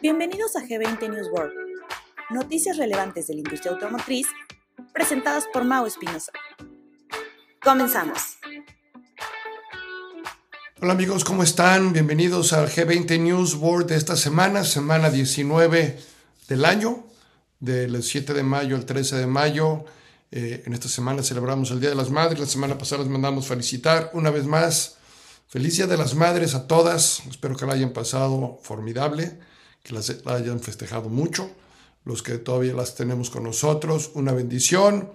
Bienvenidos 0.00 0.54
a 0.54 0.60
G20 0.60 1.10
News 1.10 1.28
World, 1.32 1.52
noticias 2.30 2.76
relevantes 2.76 3.26
de 3.26 3.34
la 3.34 3.40
industria 3.40 3.72
automotriz 3.72 4.28
presentadas 4.94 5.46
por 5.52 5.64
Mau 5.64 5.86
Espinosa. 5.86 6.30
Comenzamos. 7.60 8.38
Hola 10.80 10.92
amigos, 10.92 11.24
¿cómo 11.24 11.42
están? 11.42 11.92
Bienvenidos 11.92 12.52
al 12.52 12.68
G20 12.68 13.18
News 13.18 13.54
World 13.54 13.88
de 13.88 13.96
esta 13.96 14.14
semana, 14.14 14.62
semana 14.62 15.10
19 15.10 15.98
del 16.46 16.64
año, 16.64 17.04
del 17.58 18.00
7 18.00 18.34
de 18.34 18.44
mayo 18.44 18.76
al 18.76 18.86
13 18.86 19.16
de 19.16 19.26
mayo. 19.26 19.84
Eh, 20.30 20.62
en 20.64 20.74
esta 20.74 20.88
semana 20.88 21.24
celebramos 21.24 21.72
el 21.72 21.80
Día 21.80 21.90
de 21.90 21.96
las 21.96 22.10
Madres. 22.10 22.38
La 22.38 22.46
semana 22.46 22.78
pasada 22.78 23.02
les 23.02 23.10
mandamos 23.10 23.48
felicitar 23.48 24.10
una 24.14 24.30
vez 24.30 24.44
más. 24.46 24.98
Feliz 25.48 25.76
Día 25.76 25.88
de 25.88 25.96
las 25.96 26.14
Madres 26.14 26.54
a 26.54 26.68
todas. 26.68 27.22
Espero 27.28 27.56
que 27.56 27.66
la 27.66 27.72
hayan 27.72 27.92
pasado 27.92 28.60
formidable, 28.62 29.40
que 29.82 29.94
las 29.94 30.10
hayan 30.26 30.60
festejado 30.60 31.08
mucho. 31.08 31.50
Los 32.04 32.22
que 32.22 32.38
todavía 32.38 32.72
las 32.72 32.94
tenemos 32.94 33.30
con 33.30 33.44
nosotros, 33.44 34.10
una 34.14 34.32
bendición. 34.32 35.10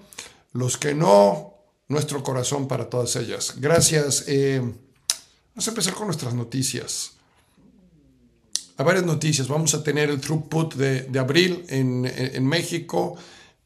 Los 0.51 0.77
que 0.77 0.93
no, 0.93 1.55
nuestro 1.87 2.23
corazón 2.23 2.67
para 2.67 2.89
todas 2.89 3.15
ellas. 3.15 3.55
Gracias. 3.57 4.25
Eh, 4.27 4.59
vamos 4.59 5.67
a 5.67 5.71
empezar 5.71 5.93
con 5.93 6.07
nuestras 6.07 6.33
noticias. 6.33 7.13
Hay 8.77 8.85
varias 8.85 9.05
noticias. 9.05 9.47
Vamos 9.47 9.73
a 9.73 9.83
tener 9.83 10.09
el 10.09 10.19
throughput 10.19 10.75
de, 10.75 11.01
de 11.03 11.19
abril 11.19 11.65
en, 11.69 12.05
en, 12.05 12.35
en 12.35 12.45
México 12.45 13.17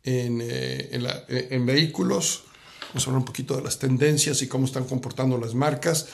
en, 0.07 0.39
eh, 0.41 0.89
en, 0.91 1.03
la, 1.03 1.23
en, 1.27 1.65
vehículos. 1.65 2.43
Vamos 2.89 3.03
a 3.03 3.09
hablar 3.09 3.19
un 3.19 3.25
poquito 3.25 3.57
de 3.57 3.61
las 3.61 3.77
tendencias 3.77 4.41
y 4.41 4.47
cómo 4.47 4.65
están 4.65 4.85
comportando 4.85 5.37
las 5.37 5.53
marcas. 5.53 6.07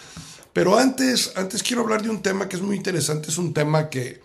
Pero 0.52 0.78
antes, 0.78 1.32
antes 1.36 1.62
quiero 1.62 1.84
hablar 1.84 2.02
de 2.02 2.10
un 2.10 2.22
tema 2.22 2.50
que 2.50 2.56
es 2.56 2.62
muy 2.62 2.76
interesante. 2.76 3.30
Es 3.30 3.38
un 3.38 3.54
tema 3.54 3.90
que 3.90 4.22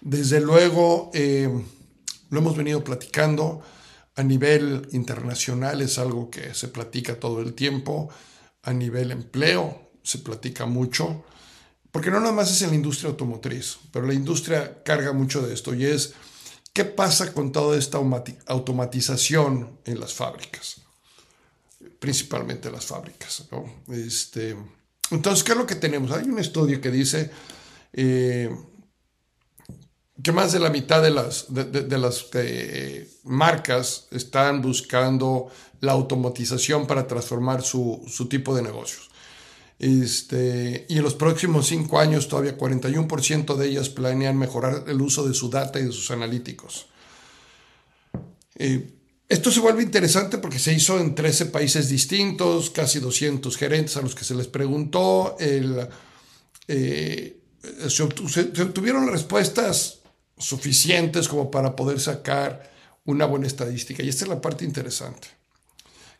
desde 0.00 0.40
luego 0.40 1.10
eh, 1.14 1.48
lo 2.30 2.38
hemos 2.38 2.56
venido 2.56 2.82
platicando 2.84 3.60
a 4.16 4.22
nivel 4.22 4.88
internacional. 4.92 5.80
Es 5.80 5.98
algo 5.98 6.30
que 6.30 6.54
se 6.54 6.68
platica 6.68 7.18
todo 7.18 7.40
el 7.40 7.54
tiempo. 7.54 8.08
A 8.62 8.72
nivel 8.72 9.10
empleo 9.10 9.90
se 10.02 10.18
platica 10.18 10.66
mucho. 10.66 11.24
Porque 11.90 12.10
no 12.10 12.20
nada 12.20 12.32
más 12.32 12.50
es 12.50 12.62
en 12.62 12.70
la 12.70 12.76
industria 12.76 13.10
automotriz, 13.10 13.78
pero 13.92 14.06
la 14.06 14.14
industria 14.14 14.82
carga 14.82 15.12
mucho 15.12 15.40
de 15.40 15.54
esto 15.54 15.74
y 15.74 15.86
es 15.86 16.14
¿Qué 16.78 16.84
pasa 16.84 17.32
con 17.32 17.50
toda 17.50 17.76
esta 17.76 17.98
automatización 18.46 19.80
en 19.84 19.98
las 19.98 20.14
fábricas? 20.14 20.76
Principalmente 21.98 22.70
las 22.70 22.86
fábricas. 22.86 23.48
¿no? 23.50 23.64
Este, 23.92 24.56
entonces, 25.10 25.42
¿qué 25.42 25.50
es 25.50 25.58
lo 25.58 25.66
que 25.66 25.74
tenemos? 25.74 26.12
Hay 26.12 26.28
un 26.28 26.38
estudio 26.38 26.80
que 26.80 26.92
dice 26.92 27.32
eh, 27.92 28.56
que 30.22 30.32
más 30.32 30.52
de 30.52 30.58
la 30.58 30.70
mitad 30.70 31.02
de 31.02 31.10
las, 31.10 31.46
de, 31.48 31.98
las 31.98 32.26
eh, 32.34 33.08
marcas 33.24 34.08
están 34.10 34.62
buscando 34.62 35.48
la 35.80 35.92
automatización 35.92 36.86
para 36.86 37.06
transformar 37.06 37.62
su, 37.62 38.04
su 38.08 38.28
tipo 38.28 38.54
de 38.54 38.62
negocios. 38.62 39.10
Este, 39.78 40.86
y 40.88 40.96
en 40.96 41.04
los 41.04 41.14
próximos 41.14 41.68
cinco 41.68 42.00
años 42.00 42.26
todavía 42.26 42.58
41% 42.58 43.54
de 43.54 43.68
ellas 43.68 43.88
planean 43.88 44.36
mejorar 44.36 44.84
el 44.88 45.00
uso 45.00 45.26
de 45.26 45.34
su 45.34 45.50
data 45.50 45.78
y 45.78 45.84
de 45.84 45.92
sus 45.92 46.10
analíticos. 46.10 46.86
Eh, 48.56 48.94
esto 49.28 49.52
se 49.52 49.60
vuelve 49.60 49.84
interesante 49.84 50.38
porque 50.38 50.58
se 50.58 50.72
hizo 50.72 50.98
en 50.98 51.14
13 51.14 51.46
países 51.46 51.88
distintos, 51.88 52.70
casi 52.70 52.98
200 52.98 53.56
gerentes 53.56 53.96
a 53.96 54.02
los 54.02 54.16
que 54.16 54.24
se 54.24 54.34
les 54.34 54.48
preguntó. 54.48 55.36
El, 55.38 55.86
eh, 56.66 57.36
se 57.88 58.02
obtuvieron 58.02 59.06
respuestas 59.08 59.97
suficientes 60.38 61.28
como 61.28 61.50
para 61.50 61.76
poder 61.76 62.00
sacar 62.00 62.70
una 63.04 63.26
buena 63.26 63.46
estadística. 63.46 64.02
Y 64.02 64.08
esta 64.08 64.24
es 64.24 64.28
la 64.28 64.40
parte 64.40 64.64
interesante. 64.64 65.28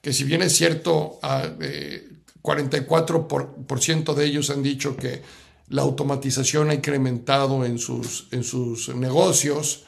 Que 0.00 0.12
si 0.12 0.24
bien 0.24 0.42
es 0.42 0.56
cierto, 0.56 1.18
eh, 1.60 2.08
44% 2.42 4.14
de 4.14 4.24
ellos 4.24 4.50
han 4.50 4.62
dicho 4.62 4.96
que 4.96 5.22
la 5.68 5.82
automatización 5.82 6.70
ha 6.70 6.74
incrementado 6.74 7.64
en 7.64 7.78
sus, 7.78 8.28
en 8.30 8.42
sus 8.42 8.94
negocios. 8.94 9.84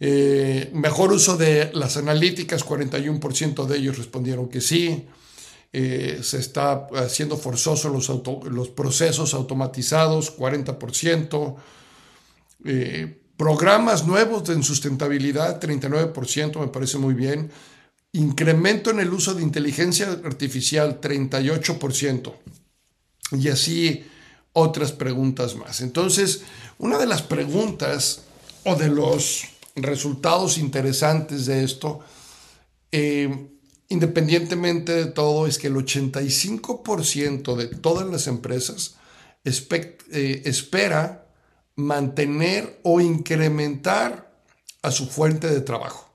Eh, 0.00 0.70
mejor 0.72 1.12
uso 1.12 1.36
de 1.36 1.70
las 1.74 1.96
analíticas, 1.96 2.66
41% 2.66 3.66
de 3.66 3.78
ellos 3.78 3.98
respondieron 3.98 4.48
que 4.48 4.60
sí. 4.60 5.06
Eh, 5.72 6.20
se 6.22 6.38
está 6.38 6.86
haciendo 6.94 7.36
forzoso 7.36 7.88
los, 7.88 8.08
auto, 8.08 8.40
los 8.50 8.68
procesos 8.68 9.34
automatizados, 9.34 10.36
40%. 10.36 11.56
Eh, 12.64 13.20
programas 13.36 14.06
nuevos 14.06 14.48
en 14.48 14.62
sustentabilidad, 14.62 15.60
39%, 15.60 16.60
me 16.60 16.68
parece 16.68 16.98
muy 16.98 17.14
bien. 17.14 17.50
Incremento 18.12 18.90
en 18.90 19.00
el 19.00 19.12
uso 19.12 19.34
de 19.34 19.42
inteligencia 19.42 20.10
artificial 20.24 21.00
38%. 21.00 22.32
Y 23.32 23.48
así 23.48 24.06
otras 24.52 24.92
preguntas 24.92 25.54
más. 25.54 25.82
Entonces, 25.82 26.42
una 26.78 26.96
de 26.96 27.06
las 27.06 27.22
preguntas 27.22 28.22
o 28.64 28.74
de 28.74 28.88
los 28.88 29.44
resultados 29.74 30.56
interesantes 30.56 31.44
de 31.44 31.62
esto, 31.62 32.00
eh, 32.90 33.48
independientemente 33.88 34.92
de 34.92 35.06
todo, 35.06 35.46
es 35.46 35.58
que 35.58 35.66
el 35.66 35.74
85% 35.74 37.54
de 37.54 37.66
todas 37.66 38.06
las 38.08 38.26
empresas 38.28 38.96
eh, 39.44 40.42
espera 40.46 41.25
mantener 41.76 42.80
o 42.82 43.00
incrementar 43.00 44.32
a 44.82 44.90
su 44.90 45.06
fuente 45.06 45.48
de 45.48 45.60
trabajo. 45.60 46.10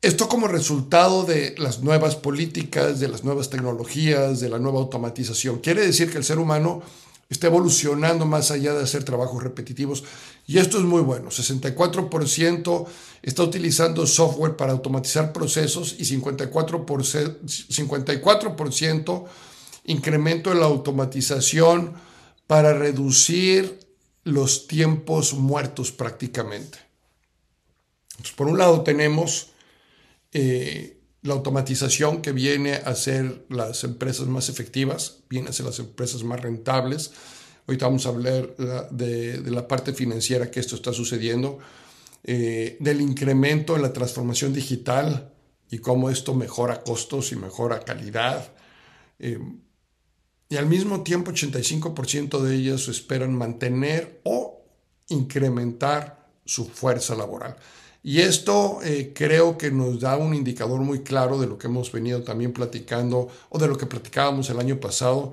Esto 0.00 0.28
como 0.28 0.48
resultado 0.48 1.22
de 1.22 1.54
las 1.58 1.80
nuevas 1.80 2.16
políticas, 2.16 2.98
de 2.98 3.06
las 3.06 3.22
nuevas 3.22 3.50
tecnologías, 3.50 4.40
de 4.40 4.48
la 4.48 4.58
nueva 4.58 4.80
automatización. 4.80 5.60
Quiere 5.60 5.86
decir 5.86 6.10
que 6.10 6.18
el 6.18 6.24
ser 6.24 6.38
humano 6.38 6.82
está 7.30 7.46
evolucionando 7.46 8.26
más 8.26 8.50
allá 8.50 8.74
de 8.74 8.82
hacer 8.82 9.04
trabajos 9.04 9.42
repetitivos 9.42 10.02
y 10.46 10.58
esto 10.58 10.78
es 10.78 10.84
muy 10.84 11.02
bueno. 11.02 11.30
64% 11.30 12.86
está 13.22 13.42
utilizando 13.44 14.06
software 14.06 14.56
para 14.56 14.72
automatizar 14.72 15.32
procesos 15.32 15.94
y 15.98 16.02
54%, 16.02 17.38
54% 17.44 19.24
incremento 19.84 20.52
en 20.52 20.60
la 20.60 20.66
automatización 20.66 21.94
para 22.46 22.72
reducir 22.72 23.81
los 24.24 24.66
tiempos 24.66 25.34
muertos 25.34 25.92
prácticamente. 25.92 26.78
Por 28.36 28.46
un 28.46 28.58
lado 28.58 28.82
tenemos 28.82 29.48
eh, 30.32 31.00
la 31.22 31.34
automatización 31.34 32.22
que 32.22 32.32
viene 32.32 32.74
a 32.74 32.94
ser 32.94 33.44
las 33.48 33.84
empresas 33.84 34.26
más 34.26 34.48
efectivas, 34.48 35.18
viene 35.28 35.50
a 35.50 35.52
ser 35.52 35.66
las 35.66 35.78
empresas 35.78 36.22
más 36.22 36.40
rentables. 36.40 37.12
Ahorita 37.66 37.86
vamos 37.86 38.06
a 38.06 38.10
hablar 38.10 38.56
de, 38.90 39.38
de 39.40 39.50
la 39.50 39.66
parte 39.68 39.92
financiera 39.92 40.50
que 40.50 40.60
esto 40.60 40.74
está 40.74 40.92
sucediendo, 40.92 41.58
eh, 42.24 42.76
del 42.78 43.00
incremento 43.00 43.74
en 43.74 43.82
la 43.82 43.92
transformación 43.92 44.52
digital 44.52 45.32
y 45.70 45.78
cómo 45.78 46.10
esto 46.10 46.34
mejora 46.34 46.82
costos 46.82 47.32
y 47.32 47.36
mejora 47.36 47.80
calidad. 47.80 48.52
Eh, 49.18 49.38
y 50.52 50.58
al 50.58 50.66
mismo 50.66 51.02
tiempo 51.02 51.30
85% 51.30 52.42
de 52.42 52.54
ellas 52.54 52.86
esperan 52.88 53.34
mantener 53.34 54.20
o 54.24 54.60
incrementar 55.08 56.28
su 56.44 56.66
fuerza 56.66 57.14
laboral. 57.14 57.56
Y 58.02 58.20
esto 58.20 58.80
eh, 58.84 59.14
creo 59.14 59.56
que 59.56 59.70
nos 59.70 60.00
da 60.00 60.18
un 60.18 60.34
indicador 60.34 60.80
muy 60.80 61.00
claro 61.00 61.40
de 61.40 61.46
lo 61.46 61.56
que 61.56 61.68
hemos 61.68 61.90
venido 61.90 62.22
también 62.22 62.52
platicando 62.52 63.28
o 63.48 63.58
de 63.58 63.66
lo 63.66 63.78
que 63.78 63.86
platicábamos 63.86 64.50
el 64.50 64.60
año 64.60 64.78
pasado, 64.78 65.32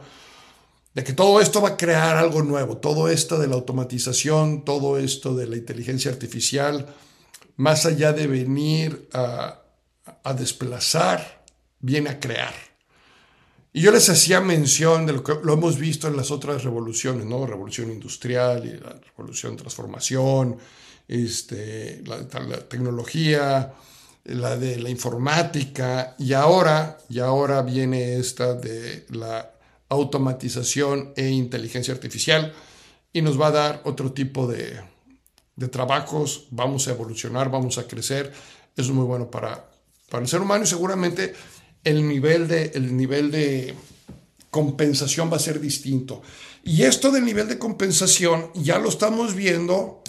de 0.93 1.03
que 1.03 1.11
todo 1.11 1.41
esto 1.41 1.61
va 1.61 1.71
a 1.71 1.77
crear 1.77 2.15
algo 2.15 2.41
nuevo, 2.41 2.77
todo 2.77 3.09
esto 3.09 3.37
de 3.37 3.47
la 3.47 3.55
automatización, 3.55 4.63
todo 4.63 4.97
esto 4.97 5.35
de 5.35 5.47
la 5.47 5.57
inteligencia 5.57 6.11
artificial, 6.11 6.95
más 7.57 7.85
allá 7.85 8.13
de 8.13 8.25
venir 8.25 9.09
a, 9.11 9.63
a 10.23 10.33
desplazar, 10.33 11.43
viene 11.81 12.09
a 12.09 12.21
crear. 12.21 12.68
Y 13.71 13.81
yo 13.81 13.91
les 13.91 14.09
hacía 14.09 14.41
mención 14.41 15.05
de 15.05 15.13
lo 15.13 15.23
que 15.23 15.33
lo 15.43 15.53
hemos 15.53 15.77
visto 15.77 16.07
en 16.07 16.17
las 16.17 16.31
otras 16.31 16.63
revoluciones, 16.63 17.25
¿no? 17.25 17.45
Revolución 17.45 17.91
industrial 17.91 18.65
y 18.65 18.77
la 18.77 18.99
revolución 19.15 19.55
transformación, 19.55 20.57
este, 21.07 22.01
la, 22.05 22.17
la, 22.17 22.67
tecnología, 22.67 23.73
la 24.25 24.57
de 24.57 24.79
la 24.79 24.89
informática, 24.89 26.15
y 26.17 26.33
ahora, 26.33 26.97
y 27.09 27.19
ahora 27.19 27.61
viene 27.61 28.17
esta 28.17 28.55
de 28.55 29.05
la 29.09 29.51
automatización 29.89 31.13
e 31.15 31.29
inteligencia 31.29 31.93
artificial, 31.93 32.53
y 33.13 33.21
nos 33.21 33.39
va 33.39 33.47
a 33.47 33.51
dar 33.51 33.81
otro 33.85 34.13
tipo 34.13 34.47
de, 34.47 34.79
de 35.55 35.67
trabajos, 35.67 36.47
vamos 36.51 36.87
a 36.87 36.91
evolucionar, 36.91 37.51
vamos 37.51 37.77
a 37.77 37.87
crecer, 37.87 38.31
eso 38.75 38.91
es 38.91 38.95
muy 38.95 39.05
bueno 39.05 39.29
para, 39.29 39.69
para 40.09 40.23
el 40.23 40.29
ser 40.29 40.41
humano 40.41 40.63
y 40.63 40.67
seguramente 40.67 41.33
el 41.83 42.07
nivel 42.07 42.47
de, 42.47 42.71
el 42.75 42.95
nivel 42.95 43.31
de 43.31 43.75
compensación 44.49 45.31
va 45.31 45.37
a 45.37 45.39
ser 45.39 45.59
distinto. 45.59 46.21
Y 46.63 46.83
esto 46.83 47.11
del 47.11 47.25
nivel 47.25 47.47
de 47.47 47.59
compensación 47.59 48.51
ya 48.53 48.79
lo 48.79 48.89
estamos 48.89 49.35
viendo 49.35 50.03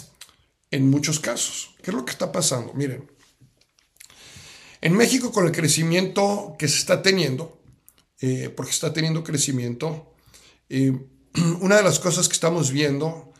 en 0.69 0.89
muchos 0.89 1.19
casos. 1.19 1.75
¿Qué 1.81 1.91
es 1.91 1.95
lo 1.95 2.05
que 2.05 2.11
está 2.11 2.31
pasando? 2.31 2.73
Miren, 2.73 3.09
en 4.81 4.93
México 4.93 5.31
con 5.31 5.45
el 5.45 5.51
crecimiento 5.51 6.55
que 6.57 6.67
se 6.67 6.77
está 6.77 7.01
teniendo, 7.01 7.61
eh, 8.19 8.49
porque 8.55 8.71
está 8.71 8.91
teniendo 8.93 9.23
crecimiento, 9.23 10.13
eh, 10.69 10.93
una 11.61 11.77
de 11.77 11.83
las 11.83 11.99
cosas 11.99 12.27
que 12.27 12.33
estamos 12.33 12.71
viendo 12.71 13.31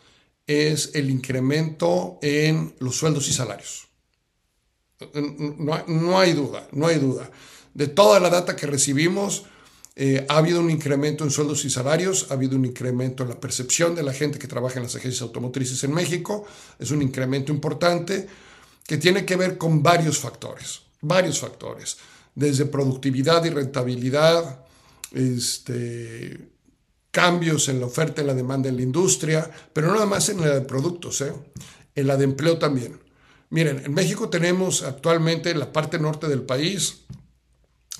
es 0.47 0.91
el 0.93 1.09
incremento 1.09 2.19
en 2.21 2.75
los 2.79 2.95
sueldos 2.95 3.27
y 3.29 3.33
salarios. 3.33 3.87
No, 5.87 6.19
hay 6.19 6.33
duda, 6.33 6.67
no 6.71 6.87
hay 6.87 6.99
duda. 6.99 7.31
De 7.73 7.87
toda 7.87 8.19
la 8.19 8.29
data 8.29 8.55
que 8.55 8.67
recibimos, 8.67 9.45
eh, 9.95 10.25
ha 10.29 10.37
habido 10.37 10.61
un 10.61 10.69
incremento 10.69 11.23
en 11.23 11.31
sueldos 11.31 11.65
y 11.65 11.69
salarios, 11.69 12.27
ha 12.29 12.33
habido 12.33 12.55
un 12.55 12.65
incremento 12.65 13.23
en 13.23 13.29
la 13.29 13.39
percepción 13.39 13.93
de 13.93 14.03
la 14.03 14.13
gente 14.13 14.39
que 14.39 14.47
trabaja 14.47 14.77
en 14.77 14.83
las 14.83 14.95
agencias 14.95 15.21
automotrices 15.21 15.83
en 15.83 15.93
México, 15.93 16.45
es 16.79 16.91
un 16.91 17.01
incremento 17.01 17.51
importante 17.51 18.27
que 18.87 18.97
tiene 18.97 19.25
que 19.25 19.35
ver 19.35 19.57
con 19.57 19.83
varios 19.83 20.17
factores, 20.17 20.81
varios 21.01 21.39
factores, 21.39 21.97
desde 22.33 22.65
productividad 22.65 23.43
y 23.43 23.49
rentabilidad, 23.49 24.65
este, 25.11 26.51
cambios 27.11 27.67
en 27.67 27.81
la 27.81 27.87
oferta 27.87 28.21
y 28.21 28.25
la 28.25 28.33
demanda 28.33 28.69
en 28.69 28.77
la 28.77 28.83
industria, 28.83 29.51
pero 29.73 29.87
no 29.87 29.93
nada 29.95 30.05
más 30.05 30.29
en 30.29 30.39
la 30.39 30.55
de 30.55 30.61
productos, 30.61 31.19
¿eh? 31.21 31.33
en 31.95 32.07
la 32.07 32.15
de 32.15 32.23
empleo 32.23 32.57
también. 32.57 32.99
Miren, 33.49 33.83
en 33.85 33.93
México 33.93 34.29
tenemos 34.29 34.81
actualmente 34.83 35.51
en 35.51 35.59
la 35.59 35.73
parte 35.73 35.99
norte 35.99 36.29
del 36.29 36.43
país 36.43 37.01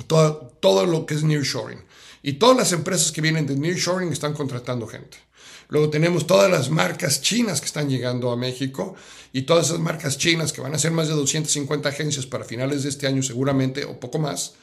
todo, 0.08 0.54
todo 0.60 0.86
lo 0.86 1.06
que 1.06 1.16
es 1.16 1.24
nearshoring. 1.24 1.84
Y 2.24 2.34
todas 2.34 2.58
las 2.58 2.72
empresas 2.72 3.12
que 3.12 3.22
vienen 3.22 3.48
de 3.48 3.56
nearshoring 3.56 4.12
están 4.12 4.34
contratando 4.34 4.88
gente. 4.88 5.18
Luego 5.70 5.90
tenemos 5.90 6.28
todas 6.28 6.52
las 6.52 6.70
marcas 6.70 7.22
chinas 7.22 7.62
que 7.62 7.68
están 7.68 7.90
llegando 7.90 8.32
a 8.32 8.36
México 8.36 8.96
y 9.32 9.44
todas 9.44 9.68
esas 9.68 9.80
marcas 9.80 10.18
chinas 10.18 10.52
que 10.52 10.62
van 10.62 10.76
a 10.76 10.80
ser 10.80 10.92
más 10.92 11.08
de 11.08 11.14
250 11.14 11.88
agencias 11.88 12.26
para 12.26 12.44
finales 12.44 12.84
de 12.84 12.90
este 12.90 13.08
año 13.08 13.24
seguramente 13.24 13.86
o 13.86 14.00
poco 14.00 14.20
más 14.20 14.54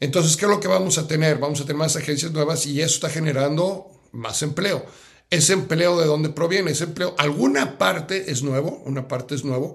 entonces, 0.00 0.36
¿qué 0.36 0.44
es 0.44 0.50
lo 0.50 0.60
que 0.60 0.68
vamos 0.68 0.98
a 0.98 1.06
tener? 1.06 1.38
Vamos 1.38 1.60
a 1.60 1.64
tener 1.64 1.76
más 1.76 1.96
agencias 1.96 2.32
nuevas 2.32 2.66
y 2.66 2.80
eso 2.80 2.94
está 2.94 3.08
generando 3.08 3.90
más 4.12 4.42
empleo. 4.42 4.84
Ese 5.30 5.52
empleo 5.52 5.98
de 5.98 6.06
dónde 6.06 6.28
proviene? 6.28 6.72
Ese 6.72 6.84
empleo, 6.84 7.14
alguna 7.18 7.78
parte 7.78 8.30
es 8.30 8.42
nuevo, 8.42 8.82
una 8.84 9.08
parte 9.08 9.34
es 9.34 9.44
nuevo, 9.44 9.74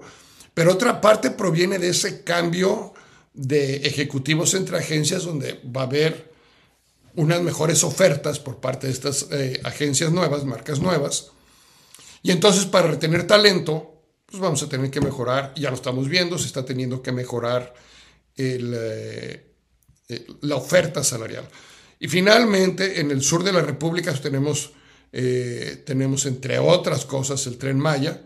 pero 0.54 0.72
otra 0.72 1.00
parte 1.00 1.30
proviene 1.30 1.78
de 1.78 1.88
ese 1.88 2.22
cambio 2.22 2.92
de 3.32 3.76
ejecutivos 3.86 4.54
entre 4.54 4.78
agencias 4.78 5.24
donde 5.24 5.60
va 5.64 5.82
a 5.82 5.84
haber 5.84 6.30
unas 7.14 7.42
mejores 7.42 7.84
ofertas 7.84 8.38
por 8.38 8.60
parte 8.60 8.86
de 8.86 8.92
estas 8.92 9.26
eh, 9.30 9.60
agencias 9.64 10.12
nuevas, 10.12 10.44
marcas 10.44 10.80
nuevas. 10.80 11.30
Y 12.22 12.30
entonces 12.30 12.66
para 12.66 12.88
retener 12.88 13.26
talento, 13.26 14.02
pues 14.26 14.40
vamos 14.40 14.62
a 14.62 14.68
tener 14.68 14.90
que 14.90 15.00
mejorar, 15.00 15.52
ya 15.56 15.70
lo 15.70 15.76
estamos 15.76 16.08
viendo, 16.08 16.38
se 16.38 16.46
está 16.46 16.64
teniendo 16.64 17.02
que 17.02 17.12
mejorar 17.12 17.74
el, 18.36 18.72
eh, 18.76 19.50
eh, 20.08 20.26
la 20.42 20.56
oferta 20.56 21.04
salarial. 21.04 21.48
Y 21.98 22.08
finalmente, 22.08 23.00
en 23.00 23.10
el 23.10 23.22
sur 23.22 23.44
de 23.44 23.52
la 23.52 23.60
República 23.60 24.12
tenemos, 24.14 24.72
eh, 25.12 25.82
tenemos, 25.84 26.26
entre 26.26 26.58
otras 26.58 27.04
cosas, 27.04 27.46
el 27.46 27.58
tren 27.58 27.78
Maya, 27.78 28.22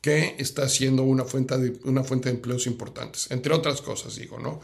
que 0.00 0.36
está 0.38 0.68
siendo 0.68 1.02
una 1.02 1.24
fuente 1.24 1.56
de, 1.58 1.80
una 1.84 2.04
fuente 2.04 2.28
de 2.28 2.36
empleos 2.36 2.66
importantes, 2.66 3.30
entre 3.30 3.54
otras 3.54 3.80
cosas, 3.80 4.16
digo, 4.16 4.38
¿no? 4.38 4.60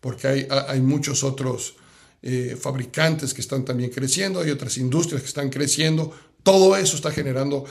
Porque 0.00 0.26
hay, 0.26 0.48
hay 0.68 0.80
muchos 0.80 1.24
otros 1.24 1.76
eh, 2.22 2.56
fabricantes 2.60 3.32
que 3.32 3.40
están 3.40 3.64
también 3.64 3.90
creciendo, 3.90 4.40
hay 4.40 4.50
otras 4.50 4.76
industrias 4.76 5.22
que 5.22 5.28
están 5.28 5.48
creciendo, 5.48 6.12
todo 6.42 6.76
eso 6.76 6.96
está 6.96 7.10
generando 7.10 7.64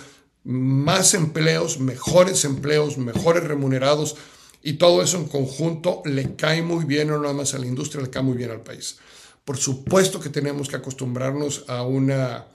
más 0.43 1.13
empleos, 1.13 1.79
mejores 1.79 2.45
empleos, 2.45 2.97
mejores 2.97 3.43
remunerados, 3.43 4.15
y 4.63 4.73
todo 4.73 5.01
eso 5.01 5.17
en 5.17 5.27
conjunto 5.27 6.01
le 6.05 6.35
cae 6.35 6.61
muy 6.61 6.85
bien, 6.85 7.09
no 7.09 7.19
nada 7.19 7.33
más 7.33 7.53
a 7.53 7.59
la 7.59 7.67
industria, 7.67 8.03
le 8.03 8.09
cae 8.09 8.23
muy 8.23 8.37
bien 8.37 8.51
al 8.51 8.61
país. 8.61 8.97
Por 9.45 9.57
supuesto 9.57 10.19
que 10.19 10.29
tenemos 10.29 10.67
que 10.67 10.75
acostumbrarnos 10.75 11.65
a 11.67 11.83
una, 11.83 12.47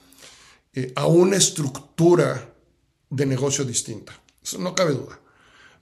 eh, 0.74 0.92
a 0.96 1.06
una 1.06 1.36
estructura 1.36 2.52
de 3.08 3.26
negocio 3.26 3.64
distinta. 3.64 4.20
No 4.58 4.74
cabe 4.74 4.92
duda. 4.92 5.20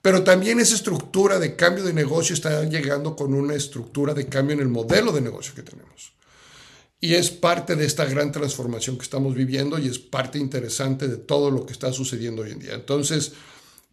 Pero 0.01 0.23
también 0.23 0.59
esa 0.59 0.75
estructura 0.75 1.39
de 1.39 1.55
cambio 1.55 1.83
de 1.83 1.93
negocio 1.93 2.33
está 2.33 2.63
llegando 2.63 3.15
con 3.15 3.33
una 3.33 3.55
estructura 3.55 4.13
de 4.13 4.27
cambio 4.27 4.55
en 4.55 4.61
el 4.61 4.67
modelo 4.67 5.11
de 5.11 5.21
negocio 5.21 5.55
que 5.55 5.63
tenemos. 5.63 6.13
Y 6.99 7.15
es 7.15 7.31
parte 7.31 7.75
de 7.75 7.85
esta 7.85 8.05
gran 8.05 8.31
transformación 8.31 8.97
que 8.97 9.03
estamos 9.03 9.35
viviendo 9.35 9.77
y 9.77 9.87
es 9.87 9.99
parte 9.99 10.39
interesante 10.39 11.07
de 11.07 11.17
todo 11.17 11.51
lo 11.51 11.65
que 11.65 11.73
está 11.73 11.91
sucediendo 11.91 12.41
hoy 12.41 12.51
en 12.51 12.59
día. 12.59 12.73
Entonces, 12.73 13.33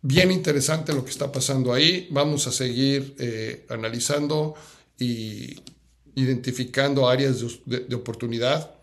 Bien 0.03 0.31
interesante 0.31 0.95
lo 0.95 1.05
que 1.05 1.11
está 1.11 1.31
pasando 1.31 1.73
ahí. 1.73 2.09
Vamos 2.11 2.47
a 2.47 2.53
seguir 2.53 3.15
eh, 3.19 3.67
analizando 3.69 4.55
y 4.99 5.61
identificando 6.15 7.09
áreas 7.09 7.45
de, 7.67 7.95
oportunidad. 7.95 8.75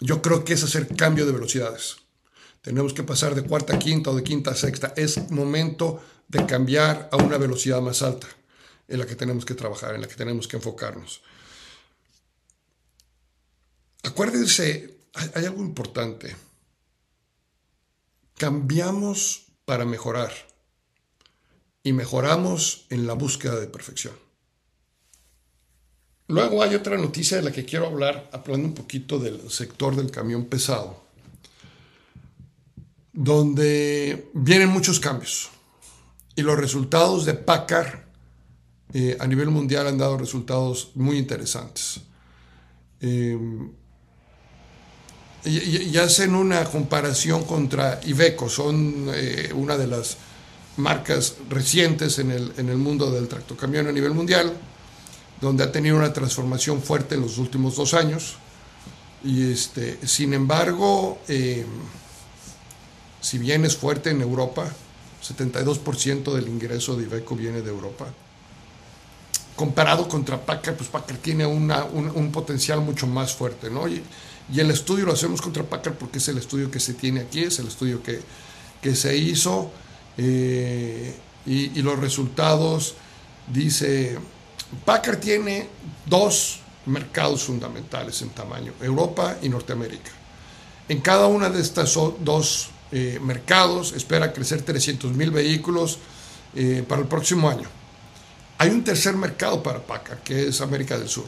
Yo 0.00 0.22
creo 0.22 0.44
que 0.44 0.54
es 0.54 0.64
hacer 0.64 0.88
cambio 0.96 1.26
de 1.26 1.32
velocidades. 1.32 1.96
Tenemos 2.68 2.92
que 2.92 3.02
pasar 3.02 3.34
de 3.34 3.44
cuarta 3.44 3.76
a 3.76 3.78
quinta 3.78 4.10
o 4.10 4.14
de 4.14 4.22
quinta 4.22 4.50
a 4.50 4.54
sexta. 4.54 4.92
Es 4.94 5.30
momento 5.30 6.04
de 6.28 6.44
cambiar 6.44 7.08
a 7.10 7.16
una 7.16 7.38
velocidad 7.38 7.80
más 7.80 8.02
alta 8.02 8.28
en 8.86 8.98
la 8.98 9.06
que 9.06 9.16
tenemos 9.16 9.46
que 9.46 9.54
trabajar, 9.54 9.94
en 9.94 10.02
la 10.02 10.06
que 10.06 10.16
tenemos 10.16 10.46
que 10.46 10.58
enfocarnos. 10.58 11.22
Acuérdense, 14.02 14.98
hay 15.34 15.46
algo 15.46 15.62
importante 15.62 16.36
cambiamos 18.36 19.46
para 19.64 19.86
mejorar 19.86 20.30
y 21.82 21.94
mejoramos 21.94 22.84
en 22.90 23.06
la 23.06 23.14
búsqueda 23.14 23.58
de 23.58 23.68
perfección. 23.68 24.14
Luego 26.26 26.62
hay 26.62 26.74
otra 26.74 26.98
noticia 26.98 27.38
de 27.38 27.44
la 27.44 27.50
que 27.50 27.64
quiero 27.64 27.86
hablar, 27.86 28.28
hablando 28.30 28.68
un 28.68 28.74
poquito 28.74 29.18
del 29.18 29.50
sector 29.50 29.96
del 29.96 30.10
camión 30.10 30.44
pesado, 30.44 31.07
donde 33.20 34.30
vienen 34.32 34.68
muchos 34.68 35.00
cambios 35.00 35.50
y 36.36 36.42
los 36.42 36.56
resultados 36.56 37.24
de 37.24 37.34
Packard 37.34 37.98
eh, 38.94 39.16
a 39.18 39.26
nivel 39.26 39.50
mundial 39.50 39.88
han 39.88 39.98
dado 39.98 40.16
resultados 40.16 40.92
muy 40.94 41.18
interesantes. 41.18 42.00
Eh, 43.00 43.36
y, 45.44 45.96
hacen 45.96 46.36
una 46.36 46.64
comparación 46.64 47.42
contra 47.42 48.00
Iveco, 48.06 48.48
son 48.48 49.10
eh, 49.12 49.50
una 49.52 49.76
de 49.76 49.88
las 49.88 50.16
marcas 50.76 51.38
recientes 51.48 52.20
en 52.20 52.30
el, 52.30 52.52
en 52.56 52.68
el 52.68 52.76
mundo 52.76 53.10
del 53.10 53.26
tractocamión 53.26 53.88
a 53.88 53.92
nivel 53.92 54.12
mundial, 54.14 54.52
donde 55.40 55.64
ha 55.64 55.72
tenido 55.72 55.96
una 55.96 56.12
transformación 56.12 56.80
fuerte 56.80 57.16
en 57.16 57.22
los 57.22 57.38
últimos 57.38 57.74
dos 57.74 57.94
años. 57.94 58.36
Y 59.24 59.50
este, 59.50 60.06
sin 60.06 60.34
embargo, 60.34 61.18
si 63.20 63.38
bien 63.38 63.64
es 63.64 63.76
fuerte 63.76 64.10
en 64.10 64.20
Europa, 64.20 64.70
72% 65.22 66.32
del 66.32 66.48
ingreso 66.48 66.96
de 66.96 67.04
Iveco 67.04 67.36
viene 67.36 67.62
de 67.62 67.70
Europa. 67.70 68.06
Comparado 69.56 70.08
contra 70.08 70.44
Packard, 70.44 70.76
pues 70.76 70.88
Packard 70.88 71.18
tiene 71.18 71.44
una, 71.44 71.84
un, 71.84 72.30
potencial 72.30 72.80
mucho 72.80 73.06
más 73.08 73.34
fuerte, 73.34 73.70
¿no? 73.70 73.88
Y, 73.88 74.02
y 74.52 74.60
el 74.60 74.70
estudio 74.70 75.04
lo 75.04 75.12
hacemos 75.12 75.42
contra 75.42 75.64
Packard 75.64 75.94
porque 75.94 76.18
es 76.18 76.28
el 76.28 76.38
estudio 76.38 76.70
que 76.70 76.78
se 76.78 76.94
tiene 76.94 77.20
aquí, 77.20 77.42
es 77.42 77.58
el 77.58 77.66
estudio 77.66 78.02
que, 78.02 78.20
que 78.80 78.94
se 78.94 79.16
hizo. 79.16 79.70
Eh, 80.16 81.14
y, 81.46 81.80
los 81.82 81.98
resultados, 81.98 82.94
dice, 83.46 84.18
Packard 84.84 85.18
tiene 85.18 85.68
dos 86.04 86.60
mercados 86.86 87.44
fundamentales 87.44 88.20
en 88.22 88.30
tamaño, 88.30 88.74
Europa 88.82 89.38
y 89.40 89.48
Norteamérica. 89.48 90.10
En 90.88 91.00
cada 91.00 91.26
una 91.26 91.48
de 91.48 91.60
estas 91.60 91.94
dos 92.20 92.70
eh, 92.92 93.18
mercados 93.22 93.92
espera 93.92 94.32
crecer 94.32 94.62
300 94.62 95.12
mil 95.12 95.30
vehículos 95.30 95.98
eh, 96.54 96.84
para 96.86 97.02
el 97.02 97.08
próximo 97.08 97.48
año. 97.48 97.68
Hay 98.58 98.70
un 98.70 98.82
tercer 98.82 99.16
mercado 99.16 99.62
para 99.62 99.80
Packard, 99.80 100.18
que 100.20 100.48
es 100.48 100.60
América 100.60 100.98
del 100.98 101.08
Sur 101.08 101.26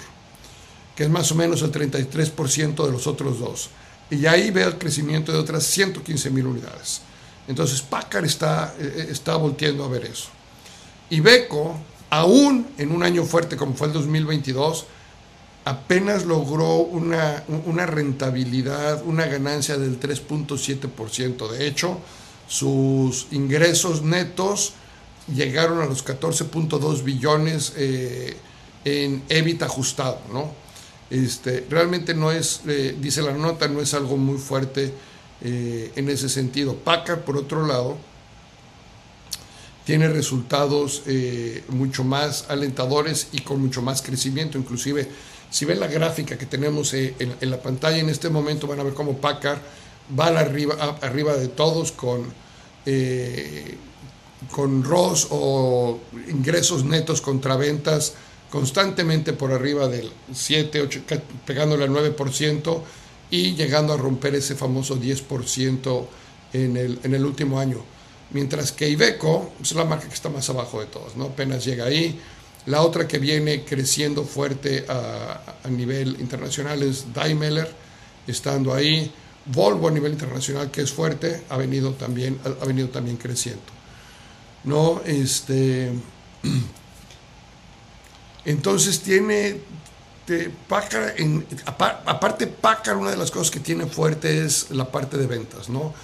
que 1.00 1.04
es 1.04 1.10
más 1.10 1.32
o 1.32 1.34
menos 1.34 1.62
el 1.62 1.72
33% 1.72 2.84
de 2.84 2.92
los 2.92 3.06
otros 3.06 3.38
dos. 3.38 3.70
Y 4.10 4.26
ahí 4.26 4.50
ve 4.50 4.64
el 4.64 4.76
crecimiento 4.76 5.32
de 5.32 5.38
otras 5.38 5.64
115 5.64 6.28
mil 6.28 6.44
unidades. 6.44 7.00
Entonces 7.48 7.80
Packard 7.80 8.26
está, 8.26 8.74
eh, 8.78 9.08
está 9.10 9.36
volteando 9.36 9.82
a 9.82 9.88
ver 9.88 10.04
eso. 10.04 10.28
Y 11.08 11.20
Beco, 11.20 11.74
aún 12.10 12.68
en 12.76 12.92
un 12.92 13.02
año 13.02 13.24
fuerte 13.24 13.56
como 13.56 13.72
fue 13.72 13.86
el 13.86 13.94
2022, 13.94 14.84
apenas 15.64 16.24
logró 16.24 16.76
una, 16.76 17.44
una 17.66 17.86
rentabilidad, 17.86 19.02
una 19.04 19.26
ganancia 19.26 19.76
del 19.76 20.00
3.7%. 20.00 21.50
De 21.50 21.66
hecho, 21.66 22.00
sus 22.48 23.28
ingresos 23.30 24.02
netos 24.02 24.72
llegaron 25.32 25.80
a 25.80 25.86
los 25.86 26.04
14.2 26.04 27.04
billones 27.04 27.74
eh, 27.76 28.36
en 28.84 29.22
EBIT 29.28 29.62
ajustado, 29.62 30.20
¿no? 30.32 30.52
Este, 31.10 31.66
realmente 31.68 32.14
no 32.14 32.30
es, 32.30 32.62
eh, 32.66 32.96
dice 33.00 33.22
la 33.22 33.32
nota, 33.32 33.68
no 33.68 33.80
es 33.80 33.94
algo 33.94 34.16
muy 34.16 34.38
fuerte 34.38 34.92
eh, 35.42 35.92
en 35.96 36.08
ese 36.08 36.28
sentido. 36.28 36.76
Packard, 36.76 37.20
por 37.20 37.36
otro 37.36 37.66
lado, 37.66 37.98
tiene 39.84 40.08
resultados 40.08 41.02
mucho 41.68 42.04
más 42.04 42.44
alentadores 42.48 43.28
y 43.32 43.40
con 43.40 43.60
mucho 43.60 43.82
más 43.82 44.02
crecimiento. 44.02 44.56
Inclusive, 44.56 45.08
si 45.50 45.64
ven 45.64 45.80
la 45.80 45.88
gráfica 45.88 46.38
que 46.38 46.46
tenemos 46.46 46.94
en, 46.94 47.14
en, 47.40 47.50
la 47.50 47.60
pantalla 47.60 47.98
en 47.98 48.08
este 48.08 48.28
momento, 48.30 48.66
van 48.66 48.80
a 48.80 48.84
ver 48.84 48.94
cómo 48.94 49.18
Packard 49.18 49.58
va 50.18 50.26
arriba, 50.26 50.98
arriba 51.02 51.36
de 51.36 51.48
todos 51.48 51.92
con, 51.92 52.32
con 54.50 54.84
ROS 54.84 55.28
o 55.30 55.98
ingresos 56.28 56.84
netos 56.84 57.20
contra 57.20 57.56
ventas 57.56 58.14
constantemente 58.50 59.32
por 59.32 59.52
arriba 59.52 59.86
del 59.88 60.10
7, 60.32 60.82
8, 60.82 61.00
pegándole 61.46 61.84
al 61.84 61.90
9% 61.90 62.82
y 63.30 63.54
llegando 63.54 63.92
a 63.92 63.96
romper 63.96 64.34
ese 64.34 64.56
famoso 64.56 64.96
10% 65.00 66.06
en 66.52 66.76
el, 66.76 66.98
en 67.04 67.14
el 67.14 67.24
último 67.24 67.60
año. 67.60 67.82
Mientras 68.32 68.72
que 68.72 68.88
Iveco 68.88 69.52
es 69.62 69.72
la 69.72 69.84
marca 69.84 70.08
que 70.08 70.14
está 70.14 70.28
más 70.28 70.48
abajo 70.50 70.80
de 70.80 70.86
todas, 70.86 71.16
¿no? 71.16 71.26
apenas 71.26 71.64
llega 71.64 71.84
ahí. 71.84 72.20
La 72.66 72.82
otra 72.82 73.08
que 73.08 73.18
viene 73.18 73.64
creciendo 73.64 74.24
fuerte 74.24 74.84
a, 74.88 75.40
nivel 75.68 76.20
internacional 76.20 76.82
es 76.82 77.12
Daimler, 77.12 77.72
estando 78.26 78.74
ahí. 78.74 79.10
Volvo 79.46 79.88
a 79.88 79.90
nivel 79.90 80.12
internacional, 80.12 80.70
que 80.70 80.82
es 80.82 80.92
fuerte, 80.92 81.42
ha 81.48 81.56
venido 81.56 81.94
también, 81.94 82.38
ha 82.44 82.64
venido 82.66 82.88
también 82.88 83.16
creciendo. 83.16 83.62
¿no? 84.64 85.00
Este, 85.06 85.90
entonces 88.44 89.00
tiene, 89.00 89.60
en, 91.16 91.46
aparte 91.66 92.46
Packard, 92.46 92.98
una 92.98 93.10
de 93.10 93.16
las 93.16 93.30
cosas 93.30 93.50
que 93.50 93.60
tiene 93.60 93.86
fuerte 93.86 94.44
es 94.44 94.70
la 94.70 94.92
parte 94.92 95.16
de 95.16 95.26
ventas, 95.26 95.68
¿no? 95.68 95.94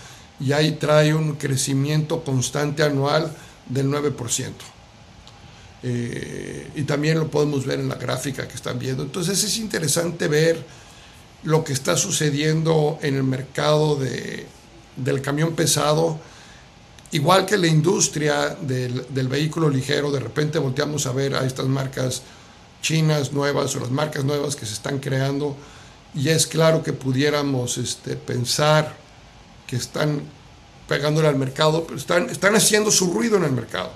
Y 0.41 0.53
ahí 0.53 0.73
trae 0.73 1.15
un 1.15 1.37
crecimiento 1.37 2.25
constante 2.25 2.83
anual 2.83 3.33
del 3.69 3.89
9%. 3.89 4.53
Eh, 5.83 6.71
y 6.75 6.83
también 6.83 7.19
lo 7.19 7.31
podemos 7.31 7.67
ver 7.67 7.81
en 7.81 7.89
la 7.89 7.97
gráfica 7.97 8.49
que 8.49 8.55
están 8.55 8.79
viendo. 8.79 9.03
Entonces 9.03 9.43
es 9.45 9.59
interesante 9.59 10.29
ver 10.29 10.65
lo 11.43 11.63
que 11.63 11.73
está 11.73 11.97
sucediendo 11.97 12.99
en 13.03 13.15
el 13.15 13.23
mercado 13.23 13.97
de, 13.97 14.47
del 14.97 15.21
camión 15.23 15.55
pesado 15.55 16.19
igual 17.13 17.47
que 17.47 17.57
la 17.57 17.67
industria 17.67 18.57
del, 18.61 19.29
vehículo 19.29 19.69
ligero, 19.69 20.11
de 20.11 20.21
repente 20.21 20.59
volteamos 20.59 21.07
a 21.07 21.13
ver 21.13 21.35
a 21.35 21.45
estas 21.45 21.67
marcas 21.67 22.23
chinas 22.83 23.33
nuevas 23.33 23.75
o 23.77 23.81
las 23.81 23.91
marcas 23.91 24.25
nuevas 24.25 24.57
que 24.57 24.67
se 24.67 24.75
están 24.75 24.99
creando 24.99 25.57
y 26.15 26.29
es 26.29 26.47
claro 26.47 26.83
que 26.83 26.93
pudiéramos 26.93 27.79
este, 27.79 28.17
pensar 28.17 28.97
que 29.67 29.77
están 29.77 30.23
pegándole 30.89 31.29
al 31.29 31.37
mercado, 31.37 31.85
pero 31.85 31.99
están, 31.99 32.31
están 32.31 32.55
haciendo 32.55 32.91
su 32.91 33.13
ruido 33.13 33.37
en 33.37 33.45
el 33.45 33.53
mercado. 33.53 33.91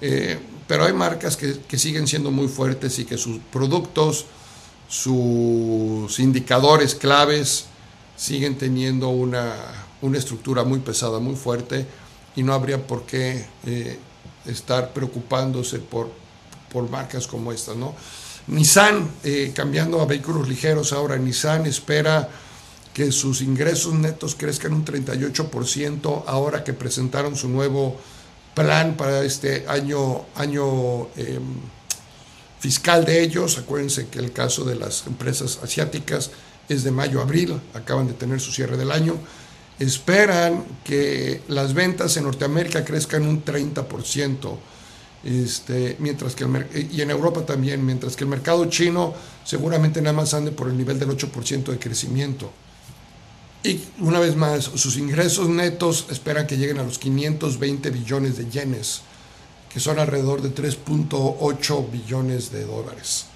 Eh, 0.00 0.38
pero 0.66 0.84
hay 0.84 0.92
marcas 0.92 1.36
que, 1.36 1.78
siguen 1.78 2.06
siendo 2.06 2.30
muy 2.30 2.48
fuertes 2.48 2.98
y 2.98 3.04
que 3.04 3.18
sus 3.18 3.38
productos, 3.52 4.26
sus 4.88 6.18
indicadores 6.20 6.94
claves 6.94 7.66
siguen 8.16 8.56
teniendo 8.56 9.08
una, 9.08 9.54
una 10.00 10.18
estructura 10.18 10.62
muy 10.62 10.78
pesada, 10.78 11.18
muy 11.18 11.34
fuerte 11.34 11.86
y 12.36 12.42
no 12.42 12.54
habría 12.54 12.86
por 12.86 13.02
qué 13.02 13.44
eh, 13.66 13.98
estar 14.46 14.92
preocupándose 14.92 15.80
por, 15.80 16.10
por 16.72 16.88
marcas 16.88 17.26
como 17.26 17.52
estas. 17.52 17.76
Nissan, 18.46 19.10
eh, 19.24 19.52
cambiando 19.54 20.00
a 20.00 20.06
vehículos 20.06 20.48
ligeros 20.48 20.92
ahora, 20.92 21.16
Nissan 21.16 21.66
espera 21.66 22.28
que 22.94 23.12
sus 23.12 23.40
ingresos 23.42 23.94
netos 23.94 24.34
crezcan 24.34 24.72
un 24.72 24.84
38% 24.84 26.24
ahora 26.26 26.64
que 26.64 26.72
presentaron 26.72 27.36
su 27.36 27.48
nuevo 27.48 27.96
plan 28.54 28.96
para 28.96 29.24
este 29.24 29.66
año, 29.68 30.26
año 30.34 31.08
em, 31.16 31.60
fiscal 32.58 33.04
de 33.04 33.22
ellos. 33.22 33.58
Acuérdense 33.58 34.08
que 34.08 34.18
el 34.18 34.32
caso 34.32 34.64
de 34.64 34.76
las 34.76 35.06
empresas 35.06 35.60
asiáticas 35.62 36.30
es 36.68 36.84
de 36.84 36.90
mayo 36.90 37.20
a 37.20 37.22
abril, 37.22 37.60
acaban 37.74 38.06
de 38.06 38.14
tener 38.14 38.40
su 38.40 38.52
cierre 38.52 38.76
del 38.76 38.92
año 38.92 39.18
esperan 39.80 40.62
que 40.84 41.40
las 41.48 41.72
ventas 41.72 42.16
en 42.18 42.24
Norteamérica 42.24 42.84
crezcan 42.84 43.26
un 43.26 43.42
30%, 43.42 44.58
este, 45.24 45.96
mientras 45.98 46.34
que 46.34 46.44
el, 46.44 46.88
y 46.92 47.00
en 47.00 47.10
Europa 47.10 47.46
también, 47.46 47.84
mientras 47.84 48.14
que 48.14 48.24
el 48.24 48.30
mercado 48.30 48.66
chino 48.66 49.14
seguramente 49.42 50.02
nada 50.02 50.14
más 50.14 50.34
ande 50.34 50.52
por 50.52 50.68
el 50.68 50.76
nivel 50.76 50.98
del 50.98 51.08
8% 51.08 51.64
de 51.64 51.78
crecimiento. 51.78 52.52
Y 53.62 53.80
una 53.98 54.18
vez 54.20 54.36
más, 54.36 54.64
sus 54.64 54.96
ingresos 54.96 55.48
netos 55.48 56.06
esperan 56.10 56.46
que 56.46 56.56
lleguen 56.56 56.78
a 56.78 56.82
los 56.82 56.98
520 56.98 57.90
billones 57.90 58.38
de 58.38 58.48
yenes, 58.48 59.02
que 59.72 59.80
son 59.80 59.98
alrededor 59.98 60.40
de 60.40 60.54
3.8 60.54 61.90
billones 61.90 62.50
de 62.50 62.64
dólares. 62.64 63.26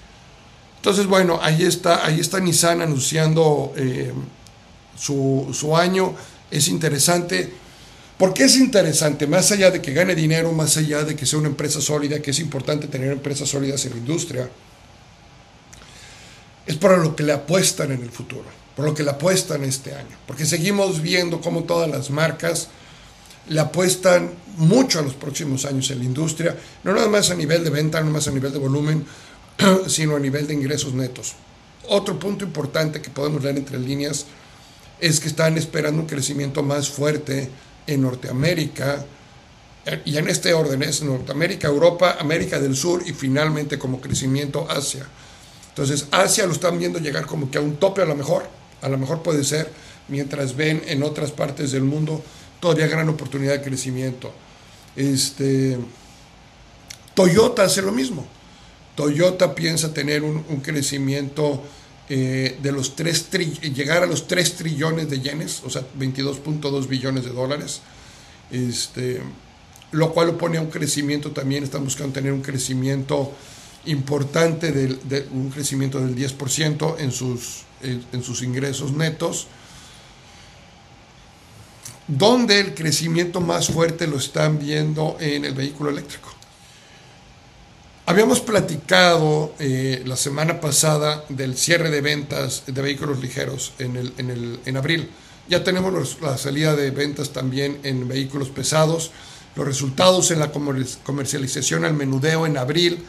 Entonces, 0.76 1.06
bueno, 1.06 1.38
ahí 1.42 1.62
está, 1.62 2.04
ahí 2.04 2.20
está 2.20 2.40
Nissan 2.40 2.82
anunciando 2.82 3.72
eh, 3.76 4.12
su, 4.98 5.50
su 5.52 5.76
año 5.76 6.14
es 6.50 6.68
interesante. 6.68 7.52
¿Por 8.18 8.32
qué 8.32 8.44
es 8.44 8.56
interesante? 8.56 9.26
Más 9.26 9.50
allá 9.50 9.70
de 9.70 9.82
que 9.82 9.92
gane 9.92 10.14
dinero, 10.14 10.52
más 10.52 10.76
allá 10.76 11.02
de 11.02 11.16
que 11.16 11.26
sea 11.26 11.38
una 11.38 11.48
empresa 11.48 11.80
sólida, 11.80 12.20
que 12.20 12.30
es 12.30 12.38
importante 12.38 12.86
tener 12.86 13.12
empresas 13.12 13.48
sólidas 13.48 13.84
en 13.86 13.92
la 13.92 13.98
industria, 13.98 14.48
es 16.66 16.76
por 16.76 16.96
lo 16.98 17.14
que 17.14 17.22
le 17.22 17.32
apuestan 17.32 17.92
en 17.92 18.02
el 18.02 18.10
futuro, 18.10 18.44
por 18.76 18.84
lo 18.84 18.94
que 18.94 19.02
le 19.02 19.10
apuestan 19.10 19.64
este 19.64 19.94
año. 19.94 20.16
Porque 20.26 20.46
seguimos 20.46 21.00
viendo 21.00 21.40
cómo 21.40 21.64
todas 21.64 21.88
las 21.88 22.10
marcas 22.10 22.68
le 23.48 23.60
apuestan 23.60 24.30
mucho 24.56 24.98
a 24.98 25.02
los 25.02 25.14
próximos 25.14 25.64
años 25.64 25.90
en 25.90 25.98
la 25.98 26.04
industria, 26.04 26.56
no 26.82 26.94
nada 26.94 27.08
más 27.08 27.30
a 27.30 27.34
nivel 27.34 27.62
de 27.62 27.70
venta, 27.70 28.00
no 28.00 28.10
más 28.10 28.28
a 28.28 28.30
nivel 28.30 28.52
de 28.52 28.58
volumen, 28.58 29.04
sino 29.86 30.16
a 30.16 30.20
nivel 30.20 30.46
de 30.46 30.54
ingresos 30.54 30.94
netos. 30.94 31.34
Otro 31.88 32.18
punto 32.18 32.44
importante 32.44 33.02
que 33.02 33.10
podemos 33.10 33.42
leer 33.42 33.58
entre 33.58 33.78
líneas 33.78 34.26
es 35.00 35.20
que 35.20 35.28
están 35.28 35.58
esperando 35.58 36.00
un 36.00 36.06
crecimiento 36.06 36.62
más 36.62 36.88
fuerte 36.88 37.50
en 37.86 38.00
Norteamérica, 38.00 39.04
y 40.04 40.16
en 40.16 40.28
este 40.28 40.54
orden 40.54 40.82
es 40.82 41.02
Norteamérica, 41.02 41.68
Europa, 41.68 42.16
América 42.18 42.58
del 42.58 42.74
Sur 42.74 43.02
y 43.06 43.12
finalmente 43.12 43.78
como 43.78 44.00
crecimiento 44.00 44.66
Asia. 44.70 45.06
Entonces 45.68 46.06
Asia 46.10 46.46
lo 46.46 46.52
están 46.52 46.78
viendo 46.78 46.98
llegar 46.98 47.26
como 47.26 47.50
que 47.50 47.58
a 47.58 47.60
un 47.60 47.76
tope 47.76 48.00
a 48.00 48.06
lo 48.06 48.14
mejor, 48.14 48.46
a 48.84 48.88
lo 48.88 48.98
mejor 48.98 49.22
puede 49.22 49.44
ser, 49.44 49.70
mientras 50.08 50.54
ven 50.54 50.82
en 50.86 51.02
otras 51.02 51.30
partes 51.30 51.72
del 51.72 51.84
mundo 51.84 52.22
todavía 52.60 52.86
gran 52.86 53.08
oportunidad 53.08 53.52
de 53.52 53.62
crecimiento. 53.62 54.32
Este, 54.94 55.78
Toyota 57.14 57.64
hace 57.64 57.82
lo 57.82 57.92
mismo. 57.92 58.26
Toyota 58.94 59.54
piensa 59.54 59.92
tener 59.92 60.22
un, 60.22 60.42
crecimiento 60.62 61.62
eh, 62.08 62.58
de 62.62 62.72
los 62.72 62.94
tres 62.96 63.28
llegar 63.74 64.02
a 64.02 64.06
los 64.06 64.28
3 64.28 64.54
trillones 64.56 65.10
de 65.10 65.20
yenes, 65.20 65.62
o 65.64 65.70
sea, 65.70 65.82
22.2 65.98 66.86
billones 66.86 67.24
de 67.24 67.30
dólares, 67.30 67.80
este, 68.50 69.20
lo 69.90 70.12
cual 70.12 70.28
lo 70.28 70.38
pone 70.38 70.58
a 70.58 70.60
un 70.60 70.70
crecimiento 70.70 71.32
también, 71.32 71.64
están 71.64 71.84
buscando 71.84 72.12
tener 72.12 72.32
un 72.32 72.42
crecimiento 72.42 73.32
importante, 73.86 74.70
del, 74.70 75.00
de, 75.08 75.26
un 75.32 75.50
crecimiento 75.50 75.98
del 75.98 76.14
10% 76.14 76.96
en 76.98 77.10
sus, 77.10 77.64
en 77.84 78.22
sus 78.22 78.42
ingresos 78.42 78.92
netos, 78.92 79.46
donde 82.06 82.60
el 82.60 82.74
crecimiento 82.74 83.40
más 83.40 83.68
fuerte 83.68 84.06
lo 84.06 84.18
están 84.18 84.58
viendo 84.58 85.16
en 85.20 85.44
el 85.44 85.54
vehículo 85.54 85.90
eléctrico. 85.90 86.30
Habíamos 88.06 88.40
platicado 88.40 89.54
eh, 89.58 90.02
la 90.04 90.16
semana 90.16 90.60
pasada 90.60 91.24
del 91.30 91.56
cierre 91.56 91.88
de 91.90 92.02
ventas 92.02 92.64
de 92.66 92.82
vehículos 92.82 93.20
ligeros 93.20 93.72
en, 93.78 93.96
el, 93.96 94.12
en, 94.18 94.28
el, 94.28 94.60
en 94.66 94.76
abril. 94.76 95.10
Ya 95.48 95.64
tenemos 95.64 96.20
la 96.20 96.36
salida 96.36 96.76
de 96.76 96.90
ventas 96.90 97.30
también 97.30 97.80
en 97.82 98.06
vehículos 98.06 98.50
pesados. 98.50 99.10
Los 99.56 99.66
resultados 99.66 100.30
en 100.30 100.38
la 100.40 100.52
comercialización 100.52 101.86
al 101.86 101.94
menudeo 101.94 102.44
en 102.44 102.58
abril 102.58 103.02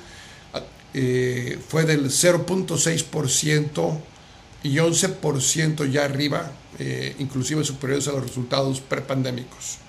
eh, 0.94 1.60
fue 1.68 1.84
del 1.84 2.06
0.6% 2.06 3.98
y 4.66 4.78
11% 4.78 5.90
ya 5.92 6.06
arriba, 6.06 6.52
eh, 6.80 7.16
inclusive 7.20 7.64
superiores 7.64 8.08
a 8.08 8.12
los 8.12 8.24
resultados 8.24 8.82
prepandémicos 8.82 9.80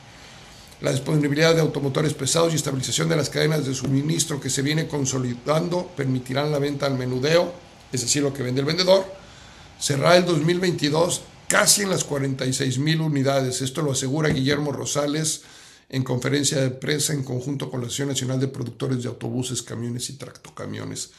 la 0.80 0.92
disponibilidad 0.92 1.54
de 1.54 1.62
automotores 1.62 2.12
pesados 2.12 2.52
y 2.52 2.56
estabilización 2.56 3.08
de 3.08 3.16
las 3.16 3.30
cadenas 3.30 3.64
de 3.64 3.74
suministro 3.74 4.40
que 4.40 4.50
se 4.50 4.62
viene 4.62 4.86
consolidando 4.86 5.86
permitirán 5.96 6.52
la 6.52 6.58
venta 6.58 6.86
al 6.86 6.98
menudeo, 6.98 7.52
es 7.92 8.02
decir, 8.02 8.22
lo 8.22 8.32
que 8.32 8.42
vende 8.42 8.60
el 8.60 8.66
vendedor, 8.66 9.06
cerrar 9.80 10.16
el 10.16 10.26
2022 10.26 11.22
casi 11.48 11.82
en 11.82 11.90
las 11.90 12.04
46 12.04 12.78
mil 12.78 13.00
unidades. 13.00 13.62
Esto 13.62 13.80
lo 13.80 13.92
asegura 13.92 14.28
Guillermo 14.28 14.72
Rosales 14.72 15.42
en 15.88 16.02
conferencia 16.02 16.60
de 16.60 16.70
prensa 16.70 17.14
en 17.14 17.22
conjunto 17.22 17.70
con 17.70 17.80
la 17.80 17.86
Asociación 17.86 18.08
Nacional 18.08 18.40
de 18.40 18.48
Productores 18.48 19.02
de 19.02 19.08
Autobuses, 19.08 19.62
Camiones 19.62 20.10
y 20.10 20.14
Tractocamiones. 20.14 21.10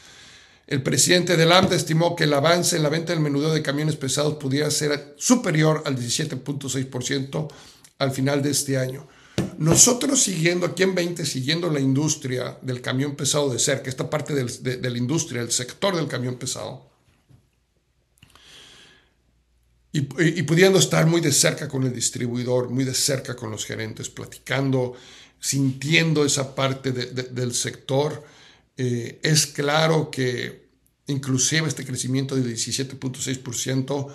El 0.68 0.82
presidente 0.82 1.38
del 1.38 1.50
AMDA 1.50 1.76
estimó 1.76 2.14
que 2.14 2.24
el 2.24 2.34
avance 2.34 2.76
en 2.76 2.82
la 2.82 2.90
venta 2.90 3.14
del 3.14 3.22
menudeo 3.22 3.54
de 3.54 3.62
camiones 3.62 3.96
pesados 3.96 4.34
pudiera 4.34 4.70
ser 4.70 5.14
superior 5.16 5.82
al 5.86 5.96
17.6% 5.96 7.48
al 7.96 8.10
final 8.10 8.42
de 8.42 8.50
este 8.50 8.76
año. 8.76 9.08
Nosotros 9.56 10.22
siguiendo 10.22 10.66
aquí 10.66 10.82
en 10.82 10.94
20, 10.94 11.24
siguiendo 11.24 11.70
la 11.70 11.80
industria 11.80 12.58
del 12.60 12.82
camión 12.82 13.16
pesado 13.16 13.48
de 13.48 13.58
cerca, 13.58 13.88
esta 13.88 14.10
parte 14.10 14.34
de, 14.34 14.90
la 14.90 14.98
industria, 14.98 15.40
el 15.40 15.50
sector 15.50 15.96
del 15.96 16.06
camión 16.06 16.36
pesado, 16.36 16.86
y, 19.90 20.02
pudiendo 20.42 20.78
estar 20.78 21.06
muy 21.06 21.22
de 21.22 21.32
cerca 21.32 21.66
con 21.66 21.84
el 21.84 21.94
distribuidor, 21.94 22.68
muy 22.68 22.84
de 22.84 22.92
cerca 22.92 23.34
con 23.34 23.50
los 23.50 23.64
gerentes, 23.64 24.10
platicando, 24.10 24.94
sintiendo 25.40 26.26
esa 26.26 26.54
parte 26.54 26.92
del 26.92 27.54
sector, 27.54 28.22
eh, 28.78 29.18
es 29.24 29.48
claro 29.48 30.08
que 30.08 30.68
inclusive 31.08 31.66
este 31.66 31.84
crecimiento 31.84 32.36
del 32.36 32.46
17.6% 32.46 34.14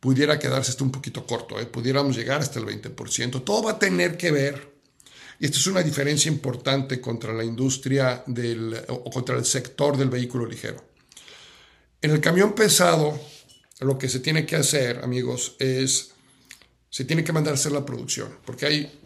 pudiera 0.00 0.38
quedarse 0.38 0.70
hasta 0.70 0.84
un 0.84 0.90
poquito 0.90 1.26
corto, 1.26 1.60
¿eh? 1.60 1.66
pudiéramos 1.66 2.16
llegar 2.16 2.40
hasta 2.40 2.58
el 2.58 2.64
20%. 2.64 3.44
Todo 3.44 3.64
va 3.64 3.72
a 3.72 3.78
tener 3.78 4.16
que 4.16 4.30
ver, 4.30 4.72
y 5.38 5.44
esto 5.44 5.58
es 5.58 5.66
una 5.66 5.82
diferencia 5.82 6.32
importante 6.32 6.98
contra 6.98 7.34
la 7.34 7.44
industria 7.44 8.24
del, 8.26 8.74
o 8.88 9.10
contra 9.10 9.36
el 9.36 9.44
sector 9.44 9.98
del 9.98 10.08
vehículo 10.08 10.46
ligero. 10.46 10.82
En 12.00 12.12
el 12.12 12.20
camión 12.22 12.54
pesado, 12.54 13.20
lo 13.80 13.98
que 13.98 14.08
se 14.08 14.20
tiene 14.20 14.46
que 14.46 14.56
hacer, 14.56 15.04
amigos, 15.04 15.56
es, 15.58 16.12
se 16.88 17.04
tiene 17.04 17.22
que 17.22 17.34
mandar 17.34 17.52
a 17.52 17.56
hacer 17.56 17.72
la 17.72 17.84
producción, 17.84 18.38
porque 18.46 18.64
hay, 18.64 18.99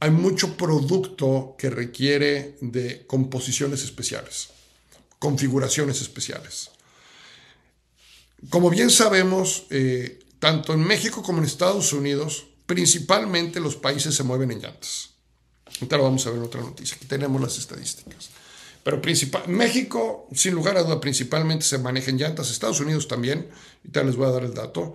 hay 0.00 0.10
mucho 0.10 0.56
producto 0.56 1.54
que 1.58 1.70
requiere 1.70 2.56
de 2.60 3.06
composiciones 3.06 3.82
especiales, 3.82 4.50
configuraciones 5.18 6.00
especiales. 6.00 6.70
Como 8.50 8.68
bien 8.68 8.90
sabemos, 8.90 9.66
eh, 9.70 10.18
tanto 10.38 10.74
en 10.74 10.80
México 10.80 11.22
como 11.22 11.38
en 11.38 11.44
Estados 11.44 11.92
Unidos, 11.92 12.46
principalmente 12.66 13.60
los 13.60 13.76
países 13.76 14.14
se 14.14 14.22
mueven 14.22 14.50
en 14.50 14.60
llantas. 14.60 15.10
Ahorita 15.66 15.96
lo 15.96 16.04
vamos 16.04 16.26
a 16.26 16.30
ver 16.30 16.38
en 16.38 16.44
otra 16.44 16.60
noticia. 16.60 16.96
Aquí 16.96 17.06
tenemos 17.06 17.40
las 17.40 17.58
estadísticas. 17.58 18.30
Pero 18.82 19.02
principal, 19.02 19.48
México, 19.48 20.28
sin 20.32 20.54
lugar 20.54 20.76
a 20.76 20.82
duda, 20.82 21.00
principalmente 21.00 21.64
se 21.64 21.78
maneja 21.78 22.10
en 22.10 22.18
llantas. 22.18 22.50
Estados 22.50 22.80
Unidos 22.80 23.08
también. 23.08 23.48
Ahorita 23.78 24.04
les 24.04 24.16
voy 24.16 24.26
a 24.26 24.30
dar 24.30 24.44
el 24.44 24.54
dato. 24.54 24.94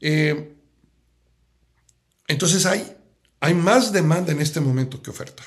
Eh, 0.00 0.54
entonces 2.28 2.66
hay, 2.66 2.95
hay 3.46 3.54
más 3.54 3.92
demanda 3.92 4.32
en 4.32 4.40
este 4.40 4.60
momento 4.60 5.00
que 5.02 5.10
oferta. 5.10 5.42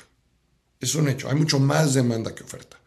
Es 0.80 0.94
un 0.94 1.08
hecho. 1.08 1.28
Hay 1.28 1.36
mucho 1.36 1.60
más 1.60 1.94
demanda 1.94 2.34
que 2.34 2.42
oferta. 2.42 2.78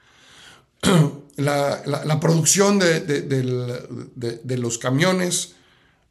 La, 1.35 2.19
producción 2.19 2.77
de, 2.77 2.99
de 3.01 4.57
los 4.57 4.77
camiones 4.77 5.55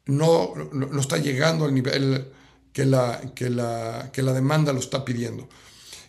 no, 0.05 0.53
no, 0.73 0.99
está 0.99 1.17
llegando 1.17 1.65
al 1.65 1.73
nivel 1.73 2.27
que 2.73 2.85
la, 2.85 3.21
que, 3.35 3.49
la, 3.49 4.09
que 4.11 4.21
la 4.21 4.33
demanda 4.33 4.73
lo 4.73 4.79
está 4.79 5.05
pidiendo. 5.05 5.47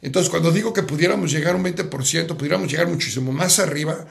Entonces, 0.03 0.31
cuando 0.31 0.51
digo 0.51 0.73
que 0.73 0.83
pudiéramos 0.83 1.31
llegar 1.31 1.55
un 1.55 1.65
20%, 1.65 2.37
pudiéramos 2.37 2.71
llegar 2.71 2.89
muchísimo 2.89 3.33
más 3.33 3.59
arriba, 3.59 4.07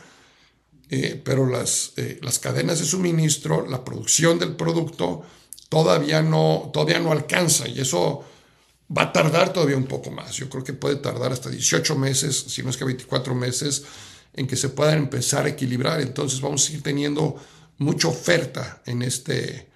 eh, 0.89 1.21
pero 1.23 1.45
las, 1.47 1.93
eh, 1.97 2.19
las 2.21 2.39
cadenas 2.39 2.79
de 2.79 2.85
suministro, 2.85 3.67
la 3.67 3.83
producción 3.83 4.39
del 4.39 4.55
producto, 4.55 5.23
todavía 5.69 6.21
no, 6.21 6.69
todavía 6.71 6.99
no 6.99 7.11
alcanza 7.11 7.67
y 7.67 7.81
eso 7.81 8.23
va 8.95 9.03
a 9.03 9.13
tardar 9.13 9.53
todavía 9.53 9.77
un 9.77 9.85
poco 9.85 10.11
más. 10.11 10.33
Yo 10.33 10.49
creo 10.49 10.63
que 10.63 10.73
puede 10.73 10.97
tardar 10.97 11.31
hasta 11.31 11.49
18 11.49 11.95
meses, 11.95 12.45
si 12.47 12.63
no 12.63 12.69
es 12.69 12.77
que 12.77 12.85
24 12.85 13.35
meses, 13.35 13.83
en 14.33 14.47
que 14.47 14.55
se 14.55 14.69
puedan 14.69 14.97
empezar 14.97 15.45
a 15.45 15.49
equilibrar. 15.49 16.01
Entonces 16.01 16.41
vamos 16.41 16.63
a 16.63 16.65
seguir 16.67 16.83
teniendo 16.83 17.35
mucha 17.77 18.07
oferta 18.07 18.81
en 18.85 19.01
este, 19.01 19.69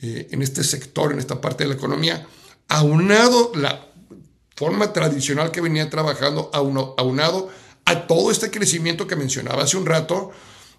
eh, 0.00 0.28
en 0.30 0.42
este 0.42 0.64
sector, 0.64 1.12
en 1.12 1.18
esta 1.18 1.40
parte 1.40 1.64
de 1.64 1.70
la 1.70 1.76
economía, 1.76 2.26
aunado 2.68 3.52
la 3.54 3.88
forma 4.56 4.92
tradicional 4.92 5.50
que 5.50 5.60
venía 5.60 5.90
trabajando, 5.90 6.50
aunado 6.52 7.50
a 7.84 8.06
todo 8.06 8.30
este 8.30 8.50
crecimiento 8.50 9.06
que 9.06 9.16
mencionaba 9.16 9.64
hace 9.64 9.76
un 9.76 9.86
rato 9.86 10.30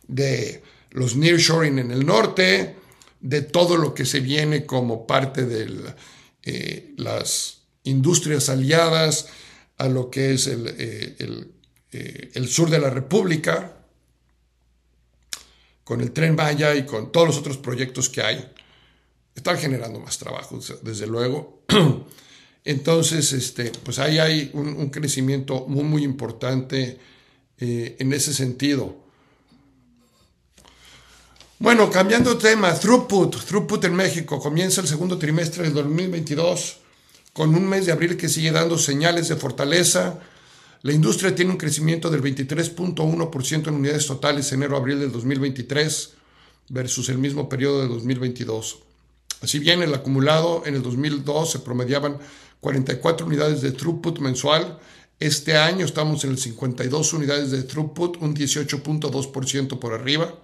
de 0.07 0.63
los 0.91 1.15
nearshoring 1.15 1.79
en 1.79 1.91
el 1.91 2.05
norte, 2.05 2.77
de 3.19 3.41
todo 3.41 3.77
lo 3.77 3.93
que 3.93 4.05
se 4.05 4.19
viene 4.19 4.65
como 4.65 5.07
parte 5.07 5.45
de 5.45 5.93
eh, 6.45 6.93
las 6.97 7.63
industrias 7.83 8.49
aliadas 8.49 9.27
a 9.77 9.89
lo 9.89 10.09
que 10.09 10.33
es 10.33 10.47
el, 10.47 10.73
eh, 10.77 12.31
el 12.33 12.47
sur 12.47 12.69
de 12.69 12.79
la 12.79 12.89
República, 12.89 13.73
con 15.83 16.01
el 16.01 16.11
tren 16.11 16.35
Maya 16.35 16.75
y 16.75 16.85
con 16.85 17.11
todos 17.11 17.27
los 17.27 17.37
otros 17.37 17.57
proyectos 17.57 18.09
que 18.09 18.21
hay 18.21 18.51
están 19.35 19.57
generando 19.57 19.99
más 19.99 20.17
trabajo, 20.17 20.59
desde 20.81 21.05
luego. 21.05 21.63
Entonces, 22.63 23.31
este, 23.33 23.71
pues 23.83 23.99
ahí 23.99 24.17
hay 24.17 24.49
un, 24.53 24.89
crecimiento 24.89 25.65
muy, 25.67 25.83
muy 25.83 26.03
importante 26.03 26.97
eh, 27.59 27.95
en 27.99 28.13
ese 28.13 28.33
sentido. 28.33 29.04
Bueno, 31.57 31.89
cambiando 31.89 32.35
de 32.35 32.41
tema, 32.41 32.73
throughput, 32.77 33.45
throughput 33.45 33.85
en 33.85 33.95
México 33.95 34.41
comienza 34.41 34.81
el 34.81 34.89
segundo 34.89 35.17
trimestre 35.17 35.63
del 35.63 35.73
2022 35.73 36.79
con 37.31 37.55
un 37.55 37.65
mes 37.65 37.85
de 37.85 37.93
abril 37.93 38.17
que 38.17 38.27
sigue 38.27 38.51
dando 38.51 38.77
señales 38.77 39.29
de 39.29 39.37
fortaleza. 39.37 40.19
La 40.81 40.91
industria 40.91 41.33
tiene 41.33 41.51
un 41.51 41.57
crecimiento 41.57 42.09
del 42.09 42.21
23.1% 42.21 43.67
en 43.69 43.73
unidades 43.73 44.05
totales 44.05 44.51
enero-abril 44.51 44.99
del 44.99 45.13
2023 45.13 46.13
versus 46.67 47.07
el 47.07 47.19
mismo 47.19 47.47
periodo 47.47 47.83
de 47.83 47.87
2022. 47.87 48.79
Si 49.43 49.59
bien 49.59 49.81
el 49.81 49.93
acumulado 49.93 50.63
en 50.65 50.75
el 50.75 50.83
2002 50.83 51.51
se 51.51 51.59
promediaban 51.59 52.17
44 52.59 53.25
unidades 53.25 53.61
de 53.61 53.71
throughput 53.71 54.19
mensual, 54.19 54.77
este 55.21 55.55
año 55.55 55.85
estamos 55.85 56.25
en 56.25 56.31
el 56.31 56.37
52 56.37 57.13
unidades 57.13 57.51
de 57.51 57.63
throughput, 57.63 58.17
un 58.17 58.35
18.2% 58.35 59.79
por 59.79 59.93
arriba. 59.93 60.35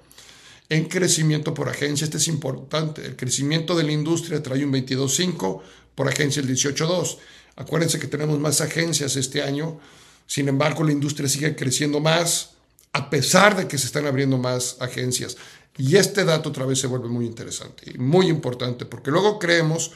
En 0.71 0.85
crecimiento 0.85 1.53
por 1.53 1.67
agencia, 1.67 2.05
este 2.05 2.15
es 2.15 2.29
importante, 2.29 3.05
el 3.05 3.17
crecimiento 3.17 3.75
de 3.75 3.83
la 3.83 3.91
industria 3.91 4.41
trae 4.41 4.63
un 4.63 4.71
22.5, 4.71 5.61
por 5.95 6.07
agencia 6.07 6.41
el 6.41 6.47
18.2. 6.47 7.17
Acuérdense 7.57 7.99
que 7.99 8.07
tenemos 8.07 8.39
más 8.39 8.61
agencias 8.61 9.17
este 9.17 9.43
año, 9.43 9.81
sin 10.27 10.47
embargo 10.47 10.85
la 10.85 10.93
industria 10.93 11.27
sigue 11.27 11.57
creciendo 11.57 11.99
más, 11.99 12.51
a 12.93 13.09
pesar 13.09 13.57
de 13.57 13.67
que 13.67 13.77
se 13.77 13.87
están 13.87 14.05
abriendo 14.05 14.37
más 14.37 14.77
agencias. 14.79 15.35
Y 15.77 15.97
este 15.97 16.23
dato 16.23 16.47
otra 16.51 16.65
vez 16.65 16.79
se 16.79 16.87
vuelve 16.87 17.09
muy 17.09 17.25
interesante 17.25 17.91
y 17.93 17.97
muy 17.97 18.29
importante, 18.29 18.85
porque 18.85 19.11
luego 19.11 19.39
creemos 19.39 19.91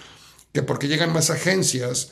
que 0.52 0.62
porque 0.62 0.90
llegan 0.90 1.14
más 1.14 1.30
agencias, 1.30 2.10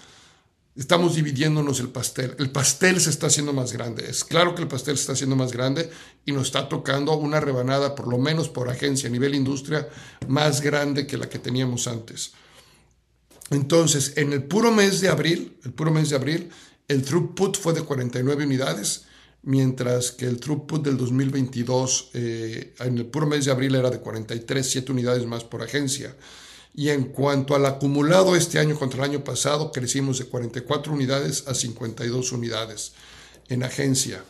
estamos 0.76 1.16
dividiéndonos 1.16 1.80
el 1.80 1.90
pastel. 1.90 2.36
El 2.40 2.52
pastel 2.52 3.00
se 3.00 3.10
está 3.10 3.28
haciendo 3.28 3.54
más 3.54 3.74
grande. 3.74 4.10
Es 4.10 4.24
claro 4.24 4.56
que 4.56 4.62
el 4.62 4.68
pastel 4.68 4.98
se 4.98 5.02
está 5.02 5.14
haciendo 5.14 5.36
más 5.36 5.52
grande 5.52 5.90
y 6.26 6.32
nos 6.32 6.48
está 6.48 6.68
tocando 6.68 7.16
una 7.16 7.40
rebanada, 7.40 7.96
por 7.96 8.08
lo 8.08 8.18
menos 8.18 8.50
por 8.50 8.70
agencia, 8.70 9.10
a 9.10 9.12
nivel 9.12 9.36
industria, 9.36 9.88
más 10.28 10.62
grande 10.62 11.06
que 11.06 11.18
la 11.18 11.30
que 11.30 11.40
teníamos 11.40 11.88
antes. 11.88 12.34
Entonces, 13.50 14.14
en 14.16 14.34
el 14.34 14.44
puro 14.44 14.72
mes 14.72 15.02
de 15.02 15.10
abril, 15.10 15.58
el 15.64 15.74
puro 15.74 15.92
mes 15.92 16.10
de 16.10 16.16
abril, 16.16 16.50
el 16.88 17.04
throughput 17.04 17.58
fue 17.58 17.74
de 17.74 17.82
49 17.82 18.46
unidades, 18.46 19.06
mientras 19.44 20.12
que 20.12 20.26
el 20.26 20.40
throughput 20.40 20.84
del 20.84 20.98
2022 20.98 22.12
eh, 22.14 22.74
en 22.80 22.98
el 22.98 23.06
puro 23.06 23.28
mes 23.28 23.46
de 23.46 23.52
abril 23.52 23.76
era 23.76 23.90
de 23.90 24.00
43, 24.00 24.68
7 24.68 24.92
unidades 24.92 25.26
más 25.26 25.44
por 25.44 25.62
agencia. 25.62 26.16
Y 26.76 26.90
en 26.90 27.06
cuanto 27.06 27.56
al 27.56 27.66
acumulado 27.66 28.36
este 28.36 28.60
año 28.60 28.78
contra 28.78 29.04
el 29.04 29.12
año 29.12 29.24
pasado, 29.24 29.72
crecimos 29.72 30.18
de 30.18 30.26
44 30.26 30.92
unidades 30.92 31.48
a 31.48 31.54
52 31.54 32.32
unidades 32.32 32.94
en 33.50 33.64
agencia. 33.64 34.24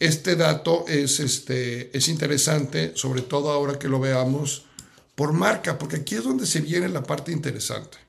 Este 0.00 0.36
dato 0.36 0.84
es, 0.86 1.18
este, 1.18 1.96
es 1.96 2.08
interesante, 2.08 2.92
sobre 2.94 3.22
todo 3.22 3.50
ahora 3.50 3.78
que 3.78 3.88
lo 3.88 3.98
veamos 3.98 4.66
por 5.14 5.32
marca, 5.32 5.78
porque 5.78 5.96
aquí 5.96 6.14
es 6.14 6.24
donde 6.24 6.46
se 6.46 6.60
viene 6.60 6.88
la 6.88 7.02
parte 7.02 7.32
interesante. 7.32 8.07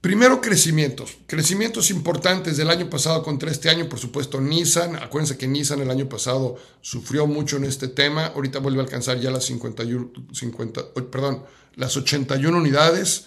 Primero, 0.00 0.40
crecimientos. 0.40 1.18
Crecimientos 1.26 1.90
importantes 1.90 2.56
del 2.56 2.70
año 2.70 2.88
pasado 2.88 3.22
contra 3.24 3.50
este 3.50 3.68
año, 3.68 3.88
por 3.88 3.98
supuesto, 3.98 4.40
Nissan. 4.40 4.94
Acuérdense 4.94 5.36
que 5.36 5.48
Nissan 5.48 5.80
el 5.80 5.90
año 5.90 6.08
pasado 6.08 6.56
sufrió 6.80 7.26
mucho 7.26 7.56
en 7.56 7.64
este 7.64 7.88
tema. 7.88 8.26
Ahorita 8.26 8.60
vuelve 8.60 8.78
a 8.78 8.84
alcanzar 8.84 9.18
ya 9.18 9.30
las 9.30 9.44
51, 9.46 10.12
50, 10.32 10.92
perdón, 11.10 11.42
las 11.74 11.96
81 11.96 12.56
unidades. 12.56 13.24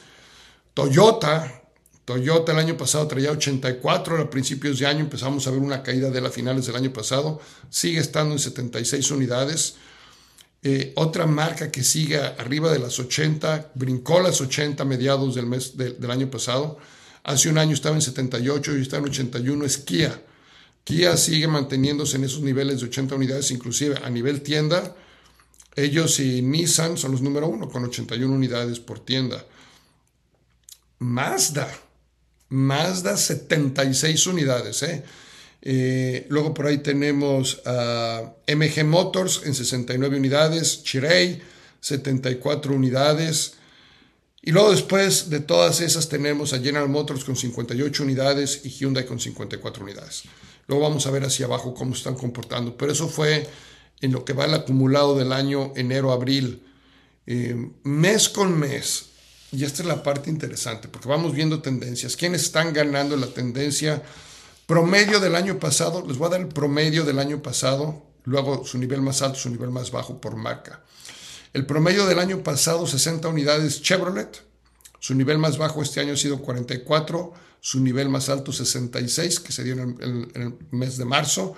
Toyota, 0.73 1.61
Toyota 2.05 2.53
el 2.53 2.59
año 2.59 2.77
pasado 2.77 3.05
traía 3.05 3.31
84, 3.31 4.21
a 4.21 4.29
principios 4.29 4.79
de 4.79 4.87
año 4.87 5.01
empezamos 5.01 5.45
a 5.47 5.51
ver 5.51 5.59
una 5.59 5.83
caída 5.83 6.09
de 6.09 6.21
las 6.21 6.33
finales 6.33 6.65
del 6.67 6.77
año 6.77 6.93
pasado. 6.93 7.41
Sigue 7.69 7.99
estando 7.99 8.33
en 8.33 8.39
76 8.39 9.11
unidades. 9.11 9.75
Eh, 10.63 10.93
otra 10.95 11.25
marca 11.25 11.71
que 11.71 11.83
sigue 11.83 12.17
arriba 12.17 12.71
de 12.71 12.79
las 12.79 12.99
80, 12.99 13.71
brincó 13.73 14.19
las 14.19 14.41
80 14.41 14.85
mediados 14.85 15.35
del 15.35 15.47
mes 15.47 15.75
del 15.75 16.11
año 16.11 16.29
pasado. 16.29 16.77
Hace 17.23 17.49
un 17.49 17.57
año 17.57 17.73
estaba 17.73 17.95
en 17.95 18.01
78 18.01 18.77
y 18.77 18.81
está 18.81 18.97
en 18.97 19.05
81, 19.05 19.65
es 19.65 19.77
Kia. 19.79 20.21
Kia 20.83 21.17
sigue 21.17 21.47
manteniéndose 21.47 22.17
en 22.17 22.23
esos 22.23 22.41
niveles 22.41 22.79
de 22.79 22.87
80 22.87 23.15
unidades, 23.15 23.51
inclusive 23.51 23.97
a 24.03 24.09
nivel 24.09 24.41
tienda. 24.41 24.95
Ellos 25.75 26.19
y 26.19 26.41
Nissan 26.41 26.97
son 26.97 27.11
los 27.11 27.21
número 27.21 27.47
uno 27.47 27.69
con 27.69 27.83
81 27.83 28.33
unidades 28.33 28.79
por 28.79 28.99
tienda. 28.99 29.45
Mazda, 30.99 31.71
Mazda 32.49 33.17
76 33.17 34.27
unidades. 34.27 34.83
¿eh? 34.83 35.03
Eh, 35.61 36.25
luego 36.29 36.53
por 36.53 36.65
ahí 36.65 36.79
tenemos 36.79 37.61
a 37.65 38.33
MG 38.47 38.83
Motors 38.83 39.41
en 39.45 39.53
69 39.53 40.17
unidades, 40.17 40.83
Chirey 40.83 41.41
74 41.81 42.73
unidades. 42.73 43.55
Y 44.41 44.51
luego 44.51 44.71
después 44.71 45.29
de 45.29 45.39
todas 45.39 45.81
esas 45.81 46.09
tenemos 46.09 46.53
a 46.53 46.59
General 46.59 46.89
Motors 46.89 47.23
con 47.23 47.35
58 47.35 48.03
unidades 48.03 48.61
y 48.63 48.69
Hyundai 48.69 49.05
con 49.05 49.19
54 49.19 49.83
unidades. 49.83 50.23
Luego 50.67 50.83
vamos 50.83 51.05
a 51.05 51.11
ver 51.11 51.23
hacia 51.25 51.45
abajo 51.45 51.73
cómo 51.73 51.93
están 51.93 52.15
comportando. 52.15 52.75
Pero 52.77 52.91
eso 52.91 53.07
fue 53.07 53.47
en 53.99 54.11
lo 54.11 54.25
que 54.25 54.33
va 54.33 54.45
el 54.45 54.53
acumulado 54.53 55.17
del 55.17 55.31
año 55.31 55.73
enero-abril. 55.75 56.63
Eh, 57.27 57.55
mes 57.83 58.29
con 58.29 58.57
mes. 58.57 59.07
Y 59.51 59.63
esta 59.63 59.83
es 59.83 59.87
la 59.87 60.01
parte 60.01 60.29
interesante, 60.29 60.87
porque 60.87 61.09
vamos 61.09 61.33
viendo 61.35 61.61
tendencias. 61.61 62.15
¿Quiénes 62.15 62.43
están 62.43 62.73
ganando 62.73 63.17
la 63.17 63.27
tendencia? 63.27 64.01
Promedio 64.71 65.19
del 65.19 65.35
año 65.35 65.59
pasado, 65.59 66.01
les 66.07 66.17
voy 66.17 66.27
a 66.27 66.29
dar 66.29 66.39
el 66.39 66.47
promedio 66.47 67.03
del 67.03 67.19
año 67.19 67.43
pasado, 67.43 68.05
luego 68.23 68.63
su 68.63 68.77
nivel 68.77 69.01
más 69.01 69.21
alto, 69.21 69.37
su 69.37 69.49
nivel 69.49 69.69
más 69.69 69.91
bajo 69.91 70.21
por 70.21 70.37
marca. 70.37 70.81
El 71.51 71.65
promedio 71.65 72.05
del 72.05 72.19
año 72.19 72.41
pasado, 72.41 72.87
60 72.87 73.27
unidades 73.27 73.81
Chevrolet. 73.81 74.41
Su 74.97 75.13
nivel 75.13 75.39
más 75.39 75.57
bajo 75.57 75.81
este 75.81 75.99
año 75.99 76.13
ha 76.13 76.15
sido 76.15 76.41
44, 76.41 77.33
su 77.59 77.81
nivel 77.81 78.07
más 78.07 78.29
alto 78.29 78.53
66, 78.53 79.41
que 79.41 79.51
se 79.51 79.65
dio 79.65 79.73
en 79.73 80.29
el, 80.33 80.57
mes 80.71 80.95
de 80.95 81.03
marzo, 81.03 81.53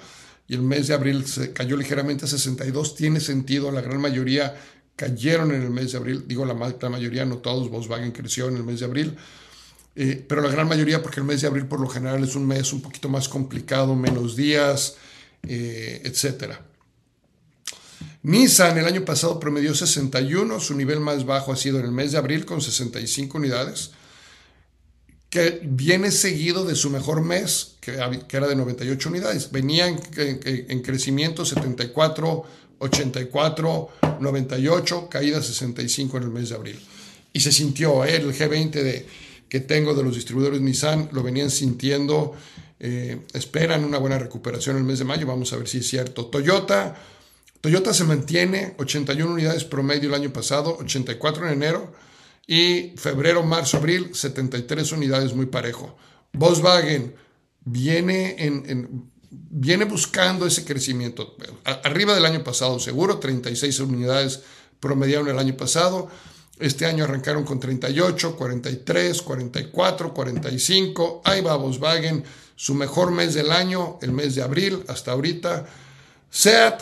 y 0.47 0.55
el 0.55 0.63
mes 0.63 0.87
de 0.87 0.95
abril 0.95 1.27
se 1.27 1.53
cayó 1.53 1.77
ligeramente 1.77 2.25
a 2.25 2.27
62. 2.27 2.95
Tiene 2.95 3.19
sentido, 3.19 3.71
la 3.71 3.81
gran 3.81 4.01
mayoría 4.01 4.59
cayeron 4.95 5.51
en 5.51 5.61
el 5.61 5.69
mes 5.69 5.91
de 5.91 5.99
abril. 5.99 6.23
Digo 6.27 6.45
la, 6.45 6.55
la 6.55 6.89
mayoría, 6.89 7.25
no 7.25 7.37
todos, 7.37 7.69
Volkswagen 7.69 8.11
creció 8.11 8.47
en 8.47 8.57
el 8.57 8.63
mes 8.63 8.79
de 8.79 8.85
abril. 8.87 9.15
Eh, 9.95 10.25
pero 10.27 10.41
la 10.41 10.49
gran 10.49 10.67
mayoría, 10.67 11.03
porque 11.03 11.19
el 11.19 11.25
mes 11.25 11.41
de 11.41 11.47
abril 11.47 11.67
por 11.67 11.79
lo 11.79 11.87
general 11.87 12.23
es 12.23 12.35
un 12.35 12.47
mes 12.47 12.73
un 12.73 12.81
poquito 12.81 13.09
más 13.09 13.29
complicado, 13.29 13.95
menos 13.95 14.35
días, 14.35 14.95
eh, 15.43 16.01
etc. 16.03 16.55
Nissan 18.23 18.77
el 18.77 18.85
año 18.85 19.05
pasado 19.05 19.39
promedió 19.39 19.75
61, 19.75 20.59
su 20.59 20.75
nivel 20.75 20.99
más 20.99 21.25
bajo 21.25 21.51
ha 21.51 21.55
sido 21.55 21.79
en 21.79 21.85
el 21.85 21.91
mes 21.91 22.13
de 22.13 22.17
abril 22.17 22.45
con 22.45 22.61
65 22.61 23.37
unidades, 23.37 23.91
que 25.29 25.61
viene 25.63 26.11
seguido 26.11 26.63
de 26.63 26.75
su 26.75 26.89
mejor 26.89 27.21
mes, 27.21 27.75
que, 27.81 27.91
era 27.91 28.47
de 28.47 28.55
98 28.55 29.09
unidades. 29.09 29.51
Venía 29.51 29.87
en, 29.87 30.81
crecimiento 30.81 31.43
74, 31.43 32.43
84, 32.77 33.89
98, 34.19 35.09
caída 35.09 35.41
65 35.41 36.17
en 36.17 36.23
el 36.23 36.29
mes 36.29 36.49
de 36.49 36.55
abril. 36.55 36.79
Y 37.33 37.39
se 37.39 37.51
sintió 37.51 38.05
¿eh? 38.05 38.15
el 38.15 38.31
G20 38.31 38.71
de 38.71 39.07
que 39.53 39.59
tengo 39.59 39.93
de 39.93 40.01
los 40.01 40.15
distribuidores 40.15 40.61
Nissan 40.61 41.09
lo 41.11 41.21
venían 41.21 41.51
sintiendo. 41.51 42.33
Eh, 42.79 43.21
esperan 43.33 43.85
una 43.85 43.99
buena 43.99 44.17
recuperación 44.17 44.77
el 44.77 44.83
mes 44.83 44.97
de 44.97 45.05
mayo. 45.05 45.27
Vamos 45.27 45.53
a 45.53 45.57
ver 45.57 45.67
si 45.67 45.77
es 45.77 45.87
cierto. 45.87 46.25
Toyota. 46.25 46.95
Toyota 47.61 47.93
se 47.93 48.03
mantiene 48.03 48.73
81 48.79 49.31
unidades 49.31 49.63
promedio 49.63 50.09
el 50.09 50.15
año 50.15 50.33
pasado, 50.33 50.75
84 50.79 51.45
en 51.45 51.53
enero 51.53 51.93
y 52.47 52.93
febrero, 52.97 53.43
marzo, 53.43 53.77
abril 53.77 54.15
73 54.15 54.91
unidades 54.91 55.35
muy 55.35 55.45
parejo. 55.45 55.95
Volkswagen 56.31 57.13
viene, 57.63 58.35
en, 58.39 59.11
viene 59.29 59.85
buscando 59.85 60.47
ese 60.47 60.65
crecimiento. 60.65 61.37
Arriba 61.63 62.15
del 62.15 62.25
año 62.25 62.43
pasado, 62.43 62.79
seguro, 62.79 63.19
36 63.19 63.79
unidades 63.81 64.41
promediaron 64.79 65.27
el 65.27 65.37
año 65.37 65.55
pasado. 65.55 66.09
Este 66.59 66.85
año 66.85 67.03
arrancaron 67.03 67.43
con 67.43 67.59
38, 67.59 68.35
43, 68.35 69.21
44, 69.21 70.13
45. 70.13 71.21
Ahí 71.25 71.41
va 71.41 71.55
Volkswagen, 71.55 72.23
su 72.55 72.75
mejor 72.75 73.11
mes 73.11 73.33
del 73.33 73.51
año, 73.51 73.97
el 74.01 74.11
mes 74.11 74.35
de 74.35 74.43
abril 74.43 74.83
hasta 74.87 75.11
ahorita. 75.11 75.65
SEAT, 76.29 76.81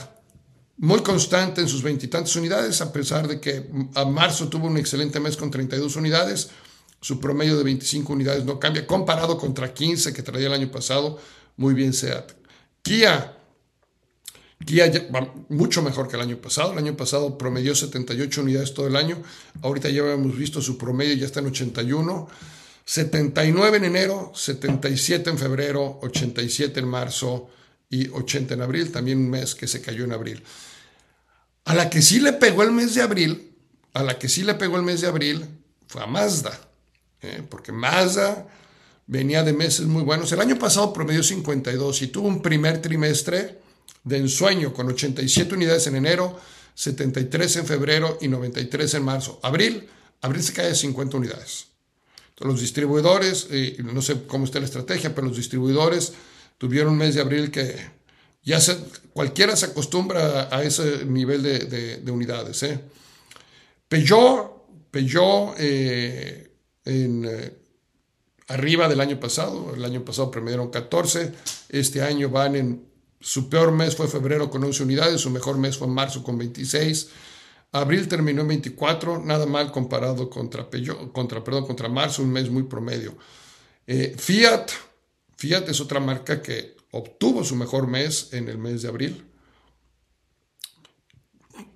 muy 0.78 1.02
constante 1.02 1.62
en 1.62 1.68
sus 1.68 1.84
veintitantas 1.84 2.36
unidades, 2.36 2.82
a 2.82 2.92
pesar 2.92 3.28
de 3.28 3.40
que 3.40 3.70
a 3.96 4.04
marzo 4.06 4.50
tuvo 4.50 4.68
un 4.68 4.78
excelente 4.78 5.20
mes 5.20 5.38
con 5.38 5.50
32 5.50 5.96
unidades. 5.96 6.50
Su 7.00 7.20
promedio 7.20 7.58
de 7.58 7.64
25 7.64 8.14
unidades 8.14 8.46
no 8.46 8.60
cambia, 8.60 8.86
comparado 8.86 9.38
contra 9.38 9.74
15 9.74 10.14
que 10.14 10.22
traía 10.22 10.48
el 10.48 10.54
año 10.54 10.70
pasado. 10.70 11.18
Muy 11.58 11.74
bien 11.74 11.94
SEAT. 11.94 12.34
Kia, 12.82 13.38
Kia 14.66 14.92
va 15.14 15.34
mucho 15.50 15.82
mejor 15.82 16.08
que 16.08 16.16
el 16.16 16.22
año 16.22 16.38
pasado. 16.38 16.72
El 16.74 16.78
año 16.78 16.96
pasado 16.96 17.38
promedió 17.38 17.76
78 17.76 18.42
unidades 18.42 18.74
todo 18.74 18.88
el 18.88 18.96
año. 18.96 19.22
Ahorita 19.62 19.90
ya 19.90 20.02
hemos 20.12 20.38
visto 20.38 20.62
su 20.62 20.78
promedio, 20.78 21.16
ya 21.16 21.26
está 21.26 21.40
en 21.40 21.48
81. 21.48 22.28
79 22.86 23.78
en 23.78 23.86
enero, 23.86 24.32
77 24.36 25.30
en 25.30 25.38
febrero, 25.38 26.00
87 26.02 26.80
en 26.80 26.88
marzo 26.88 27.50
y 27.90 28.10
80 28.10 28.54
en 28.56 28.62
abril. 28.62 28.92
También 28.92 29.20
un 29.20 29.30
mes 29.30 29.56
que 29.56 29.68
se 29.68 29.82
cayó 29.82 30.04
en 30.04 30.14
abril. 30.14 30.44
A 31.66 31.76
la 31.76 31.90
que 31.90 32.02
sí 32.02 32.20
le 32.20 32.34
pegó 32.34 32.64
el 32.64 32.72
mes 32.72 32.96
de 32.96 33.02
abril, 33.02 33.56
a 33.94 34.04
la 34.04 34.18
que 34.18 34.28
sí 34.30 34.44
le 34.44 34.56
pegó 34.56 34.78
el 34.78 34.84
mes 34.84 35.02
de 35.02 35.08
abril 35.08 35.46
fue 35.88 36.02
a 36.02 36.08
Mazda. 36.08 36.60
¿eh? 37.22 37.44
Porque 37.48 37.72
Mazda 37.72 38.48
venía 39.06 39.44
de 39.44 39.54
meses 39.54 39.86
muy 39.86 40.04
buenos. 40.04 40.32
El 40.32 40.42
año 40.42 40.58
pasado 40.58 40.94
promedió 40.94 41.22
52 41.22 42.02
y 42.02 42.08
tuvo 42.08 42.28
un 42.28 42.42
primer 42.42 42.82
trimestre 42.82 43.60
de 44.04 44.18
ensueño 44.18 44.74
con 44.74 44.88
87 44.90 45.56
unidades 45.56 45.88
en 45.88 45.96
enero, 45.96 46.40
73 46.76 47.58
en 47.58 47.66
febrero 47.66 48.18
y 48.22 48.28
93 48.28 48.94
en 48.96 49.04
marzo. 49.04 49.40
Abril, 49.44 49.88
abril 50.22 50.44
se 50.44 50.54
cae 50.54 50.72
a 50.72 50.76
50 50.76 51.18
unidades. 51.18 51.68
Los 52.40 52.60
distribuidores, 52.60 53.50
no 53.84 54.02
sé 54.02 54.24
cómo 54.26 54.46
está 54.46 54.60
la 54.60 54.66
estrategia, 54.66 55.14
pero 55.14 55.28
los 55.28 55.38
distribuidores 55.38 56.14
tuvieron 56.58 56.94
un 56.94 56.98
mes 56.98 57.14
de 57.14 57.22
abril 57.22 57.52
que 57.52 57.76
ya 58.44 58.60
cualquiera 59.14 59.56
se 59.56 59.68
acostumbra 59.68 60.50
a 60.56 60.64
ese 60.64 61.06
nivel 61.06 61.44
de, 61.44 62.12
unidades. 62.12 62.64
¿eh? 62.64 62.80
Eh, 65.58 66.52
eh, 66.86 67.58
arriba 68.48 68.88
del 68.88 69.02
año 69.02 69.20
pasado, 69.20 69.74
el 69.76 69.86
año 69.86 70.04
pasado 70.04 70.32
promediaron 70.32 70.70
14, 70.70 71.34
este 71.70 72.02
año 72.02 72.30
van 72.30 72.56
en 72.56 72.91
su 73.22 73.50
peor 73.50 73.72
mes 73.72 73.96
fue 73.96 74.08
febrero 74.08 74.50
con 74.50 74.64
11 74.64 74.84
unidades, 74.84 75.22
su 75.22 75.30
mejor 75.30 75.58
mes 75.58 75.78
fue 75.78 75.88
marzo 75.88 76.24
con 76.24 76.38
26. 76.38 77.10
Abril 77.72 78.08
terminó 78.08 78.42
en 78.42 78.50
24, 78.50 79.24
nada 79.24 79.46
mal 79.46 79.72
comparado 79.72 80.30
contra, 80.30 80.68
contra, 81.14 81.44
perdón, 81.44 81.66
contra 81.66 81.88
marzo, 81.88 82.24
un 82.24 82.32
mes 82.32 82.50
muy 82.50 82.64
promedio. 82.64 83.16
Eh, 83.88 84.16
Fiat, 84.18 84.72
Fiat 85.38 85.70
es 85.70 85.80
otra 85.80 86.00
marca 86.00 86.42
que 86.42 86.76
obtuvo 86.92 87.44
su 87.44 87.56
mejor 87.56 87.88
mes 87.88 88.30
en 88.34 88.50
el 88.50 88.58
mes 88.58 88.82
de 88.82 88.90
abril. 88.90 89.26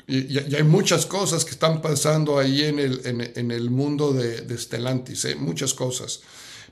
Y, 0.07 0.37
hay 0.37 0.63
muchas 0.63 1.05
cosas 1.05 1.45
que 1.45 1.51
están 1.51 1.81
pasando 1.81 2.37
ahí 2.37 2.63
en 2.63 2.79
el, 2.79 3.01
en, 3.05 3.51
el 3.51 3.69
mundo 3.69 4.13
de, 4.13 4.41
de 4.41 4.57
Stellantis, 4.57 5.25
¿eh? 5.25 5.35
muchas 5.35 5.73
cosas. 5.73 6.21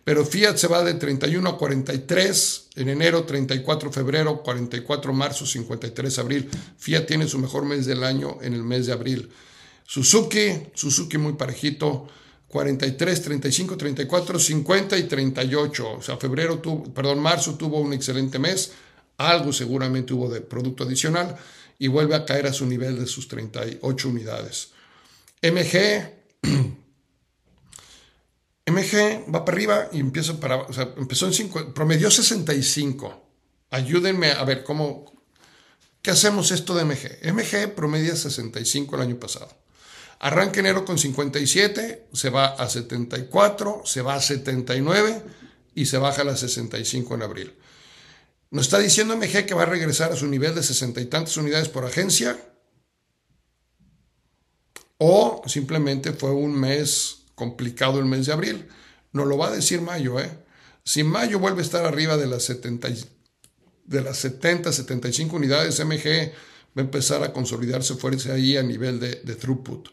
Pero 0.04 0.26
Fiat 0.26 0.58
se 0.58 0.68
va 0.68 0.84
de 0.84 0.96
31 0.96 1.50
a 1.50 1.58
43 1.58 2.70
en 2.76 2.90
enero, 2.90 3.24
34 3.24 3.92
febrero, 3.92 4.44
44 4.44 5.14
marzo, 5.14 5.46
53 5.46 6.20
abril. 6.20 6.50
Fiat 6.78 7.06
tiene 7.06 7.28
su 7.28 7.40
mejor 7.40 7.66
mes 7.66 7.86
del 7.86 8.04
año 8.04 8.38
en 8.42 8.54
el 8.54 8.64
mes 8.64 8.88
de 8.88 8.94
abril. 8.94 9.30
Suzuki, 9.86 10.68
Suzuki 10.74 11.18
muy 11.18 11.34
parejito, 11.34 12.08
43, 12.48 13.22
35, 13.22 13.78
34, 13.78 14.40
50 14.40 14.98
y 14.98 15.04
38. 15.04 15.92
O 15.92 16.02
sea, 16.02 16.18
febrero 16.18 16.60
tuvo, 16.60 16.94
perdón, 16.94 17.20
marzo 17.20 17.56
tuvo 17.56 17.80
un 17.80 17.94
excelente 17.94 18.40
mes. 18.40 18.74
Algo 19.18 19.54
seguramente 19.54 20.14
hubo 20.14 20.30
de 20.30 20.42
producto 20.42 20.84
adicional 20.84 21.36
y 21.80 21.88
vuelve 21.88 22.16
a 22.16 22.26
caer 22.26 22.48
a 22.48 22.54
su 22.54 22.66
nivel 22.66 23.00
de 23.00 23.08
sus 23.08 23.28
38 23.28 24.10
unidades. 24.10 24.70
MG 25.42 26.12
MG 28.74 29.26
va 29.34 29.46
para 29.46 29.56
arriba 29.56 29.90
y 29.92 30.00
empieza 30.00 30.40
para, 30.40 30.58
o 30.58 30.74
empezó 30.98 31.28
en 31.28 31.34
5, 31.34 31.74
promedió 31.74 32.12
65. 32.12 33.24
Ayúdenme 33.70 34.32
a 34.32 34.44
ver 34.44 34.64
cómo, 34.64 35.06
¿qué 36.02 36.12
hacemos 36.12 36.52
esto 36.52 36.76
de 36.76 36.84
MG? 36.84 37.34
MG 37.34 37.74
promedia 37.74 38.16
65 38.16 38.96
el 38.96 39.02
año 39.02 39.20
pasado. 39.20 39.50
Arranca 40.20 40.60
enero 40.60 40.86
con 40.86 40.98
57, 40.98 42.08
se 42.14 42.30
va 42.30 42.48
a 42.48 42.70
74, 42.70 43.82
se 43.86 44.02
va 44.02 44.16
a 44.16 44.22
79 44.22 45.24
y 45.76 45.86
se 45.86 45.98
baja 45.98 46.22
a 46.22 46.26
las 46.26 46.40
65 46.40 47.16
en 47.16 47.22
abril. 47.22 47.54
¿Nos 48.52 48.68
está 48.68 48.78
diciendo 48.78 49.18
MG 49.18 49.46
que 49.46 49.56
va 49.56 49.64
a 49.64 49.66
regresar 49.66 50.12
a 50.12 50.16
su 50.16 50.28
nivel 50.28 50.54
de 50.54 50.64
60 50.64 51.02
y 51.02 51.06
tantas 51.06 51.36
unidades 51.38 51.70
por 51.70 51.86
agencia? 51.86 52.38
¿O 55.00 55.42
simplemente 55.48 56.14
fue 56.14 56.32
un 56.32 56.54
mes 56.54 57.23
complicado 57.44 58.00
el 58.00 58.06
mes 58.06 58.26
de 58.26 58.34
abril. 58.34 58.68
No 59.12 59.26
lo 59.26 59.38
va 59.38 59.48
a 59.48 59.52
decir 59.52 59.82
mayo, 59.82 60.20
¿eh? 60.20 60.32
Si 60.86 61.04
mayo 61.04 61.40
vuelve 61.40 61.60
a 61.60 61.66
estar 61.66 61.86
arriba 61.86 62.18
de 62.18 62.28
las 62.28 62.44
70, 62.44 62.90
de 63.86 64.02
las 64.02 64.18
70, 64.18 64.72
75 64.72 65.36
unidades, 65.36 65.80
MG 65.84 66.32
va 66.76 66.82
a 66.82 66.86
empezar 66.88 67.24
a 67.24 67.32
consolidarse 67.32 67.96
fuerte 67.96 68.32
ahí 68.32 68.58
a 68.58 68.64
nivel 68.64 69.00
de, 69.00 69.36
throughput. 69.36 69.90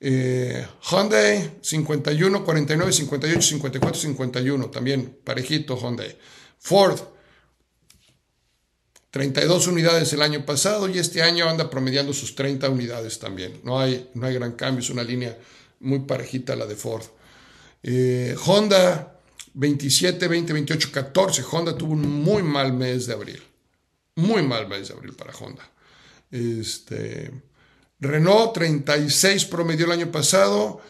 Eh, 0.00 0.66
Hyundai 0.90 1.58
51, 1.62 2.44
49, 2.44 2.92
58, 2.92 3.42
54, 3.42 4.00
51, 4.00 4.70
también 4.70 5.18
parejito 5.24 5.76
Hyundai. 5.76 6.16
Ford 6.58 6.98
32 9.10 9.68
unidades 9.68 10.12
el 10.12 10.20
año 10.20 10.44
pasado 10.44 10.90
y 10.90 10.98
este 10.98 11.22
año 11.22 11.48
anda 11.48 11.70
promediando 11.70 12.12
sus 12.12 12.34
30 12.34 12.68
unidades 12.68 13.18
también. 13.18 13.60
No 13.64 13.80
hay, 13.80 14.10
no 14.12 14.26
hay 14.26 14.34
gran 14.34 14.52
cambio, 14.52 14.80
es 14.80 14.90
una 14.90 15.02
línea 15.02 15.38
muy 15.80 16.00
parejita 16.00 16.56
la 16.56 16.66
de 16.66 16.76
Ford. 16.76 17.04
Eh, 17.82 18.36
Honda 18.46 19.20
27, 19.54 20.28
20, 20.28 20.52
28, 20.52 20.90
14. 20.92 21.44
Honda 21.50 21.76
tuvo 21.76 21.92
un 21.92 22.22
muy 22.22 22.42
mal 22.42 22.72
mes 22.72 23.06
de 23.06 23.14
abril. 23.14 23.42
Muy 24.16 24.42
mal 24.42 24.68
mes 24.68 24.88
de 24.88 24.94
abril 24.94 25.14
para 25.14 25.32
Honda. 25.34 25.70
Este, 26.30 27.30
Renault 28.00 28.52
36 28.54 29.44
promedió 29.46 29.86
el 29.86 29.92
año 29.92 30.10
pasado 30.10 30.80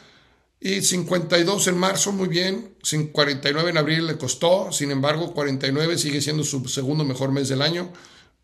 y 0.61 0.81
52 0.81 1.68
en 1.68 1.77
marzo, 1.77 2.12
muy 2.12 2.29
bien. 2.29 2.77
49 3.12 3.70
en 3.70 3.79
abril 3.79 4.07
le 4.07 4.16
costó, 4.16 4.72
sin 4.72 4.90
embargo 4.90 5.35
49 5.35 5.99
sigue 5.99 6.20
siendo 6.20 6.44
su 6.44 6.66
segundo 6.68 7.05
mejor 7.05 7.33
mes 7.33 7.49
del 7.49 7.62
año 7.62 7.92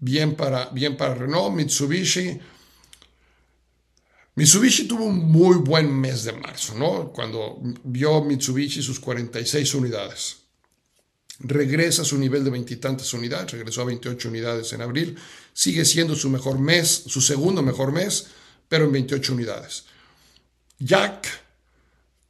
bien 0.02 0.34
para, 0.34 0.66
bien 0.70 0.96
para 0.96 1.14
Renault, 1.14 1.54
Mitsubishi. 1.54 2.38
Mitsubishi 4.34 4.88
tuvo 4.88 5.04
un 5.04 5.30
muy 5.30 5.56
buen 5.56 5.92
mes 5.92 6.24
de 6.24 6.32
marzo, 6.32 6.74
¿no? 6.74 7.12
Cuando 7.12 7.60
vio 7.84 8.22
Mitsubishi 8.24 8.82
sus 8.82 8.98
46 8.98 9.74
unidades. 9.74 10.36
Regresa 11.40 12.02
a 12.02 12.04
su 12.04 12.16
nivel 12.18 12.44
de 12.44 12.50
veintitantas 12.50 13.12
unidades, 13.14 13.52
regresó 13.52 13.82
a 13.82 13.86
28 13.86 14.28
unidades 14.28 14.72
en 14.72 14.80
abril. 14.80 15.18
Sigue 15.52 15.84
siendo 15.84 16.14
su 16.14 16.30
mejor 16.30 16.58
mes, 16.58 16.88
su 17.06 17.20
segundo 17.20 17.62
mejor 17.62 17.92
mes, 17.92 18.28
pero 18.68 18.84
en 18.84 18.92
28 18.92 19.34
unidades. 19.34 19.84
Jack, 20.78 21.28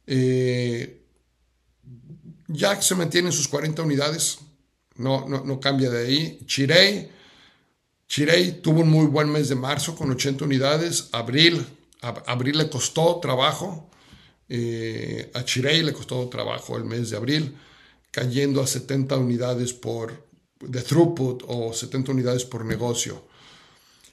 eh, 0.07 1.01
Jack 2.47 2.81
se 2.81 2.95
mantiene 2.95 3.29
en 3.29 3.33
sus 3.33 3.47
40 3.47 3.81
unidades, 3.81 4.39
no, 4.95 5.27
no, 5.27 5.43
no 5.45 5.59
cambia 5.59 5.89
de 5.89 6.05
ahí. 6.05 6.39
Chirei 6.45 7.09
Chirey 8.13 8.61
tuvo 8.61 8.81
un 8.81 8.89
muy 8.89 9.07
buen 9.07 9.31
mes 9.31 9.49
de 9.49 9.55
marzo 9.55 9.95
con 9.95 10.11
80 10.11 10.45
unidades. 10.45 11.09
Abril, 11.13 11.65
abril 12.03 12.57
le 12.57 12.69
costó 12.69 13.19
trabajo. 13.19 13.89
Eh, 14.49 15.31
a 15.33 15.43
Chirey 15.43 15.81
le 15.83 15.93
costó 15.93 16.27
trabajo 16.29 16.77
el 16.77 16.83
mes 16.83 17.09
de 17.09 17.17
abril, 17.17 17.57
cayendo 18.11 18.61
a 18.61 18.67
70 18.67 19.17
unidades 19.17 19.73
por, 19.73 20.27
de 20.59 20.81
throughput 20.81 21.43
o 21.47 21.73
70 21.73 22.11
unidades 22.11 22.45
por 22.45 22.65
negocio. 22.65 23.23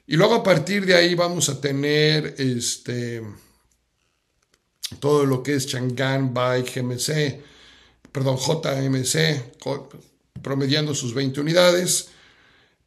Y 0.06 0.16
luego 0.16 0.34
a 0.34 0.42
partir 0.42 0.86
de 0.86 0.94
ahí 0.94 1.14
vamos 1.14 1.48
a 1.48 1.60
tener 1.60 2.34
este, 2.38 3.22
todo 4.98 5.26
lo 5.26 5.42
que 5.42 5.54
es 5.54 5.66
Chang'an 5.66 6.32
by 6.32 6.62
GMC, 6.62 7.42
perdón, 8.10 8.36
JMC, 8.38 9.60
promediando 10.42 10.94
sus 10.94 11.14
20 11.14 11.40
unidades 11.40 12.08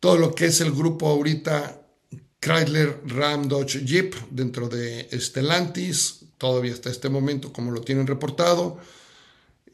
todo 0.04 0.18
lo 0.18 0.36
que 0.36 0.48
es 0.48 0.60
el 0.60 0.74
grupo 0.74 1.08
ahorita 1.08 1.83
Chrysler, 2.44 3.02
Ram, 3.06 3.48
Dodge, 3.48 3.86
Jeep 3.86 4.16
dentro 4.30 4.68
de 4.68 5.08
Stellantis, 5.14 6.26
todavía 6.38 6.74
hasta 6.74 6.90
este 6.90 7.08
momento 7.08 7.54
como 7.54 7.72
lo 7.72 7.82
tienen 7.82 8.06
reportado, 8.06 8.78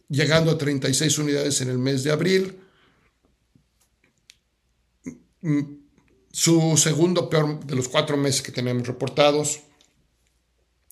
llegando 0.08 0.52
a 0.52 0.58
36 0.58 1.18
unidades 1.18 1.62
en 1.62 1.70
el 1.70 1.80
mes 1.80 2.04
de 2.04 2.12
abril. 2.12 2.60
Su 6.32 6.78
segundo 6.78 7.30
peor 7.30 7.66
de 7.66 7.76
los 7.76 7.88
cuatro 7.88 8.18
meses 8.18 8.44
que 8.44 8.52
tenemos 8.52 8.86
reportados, 8.86 9.62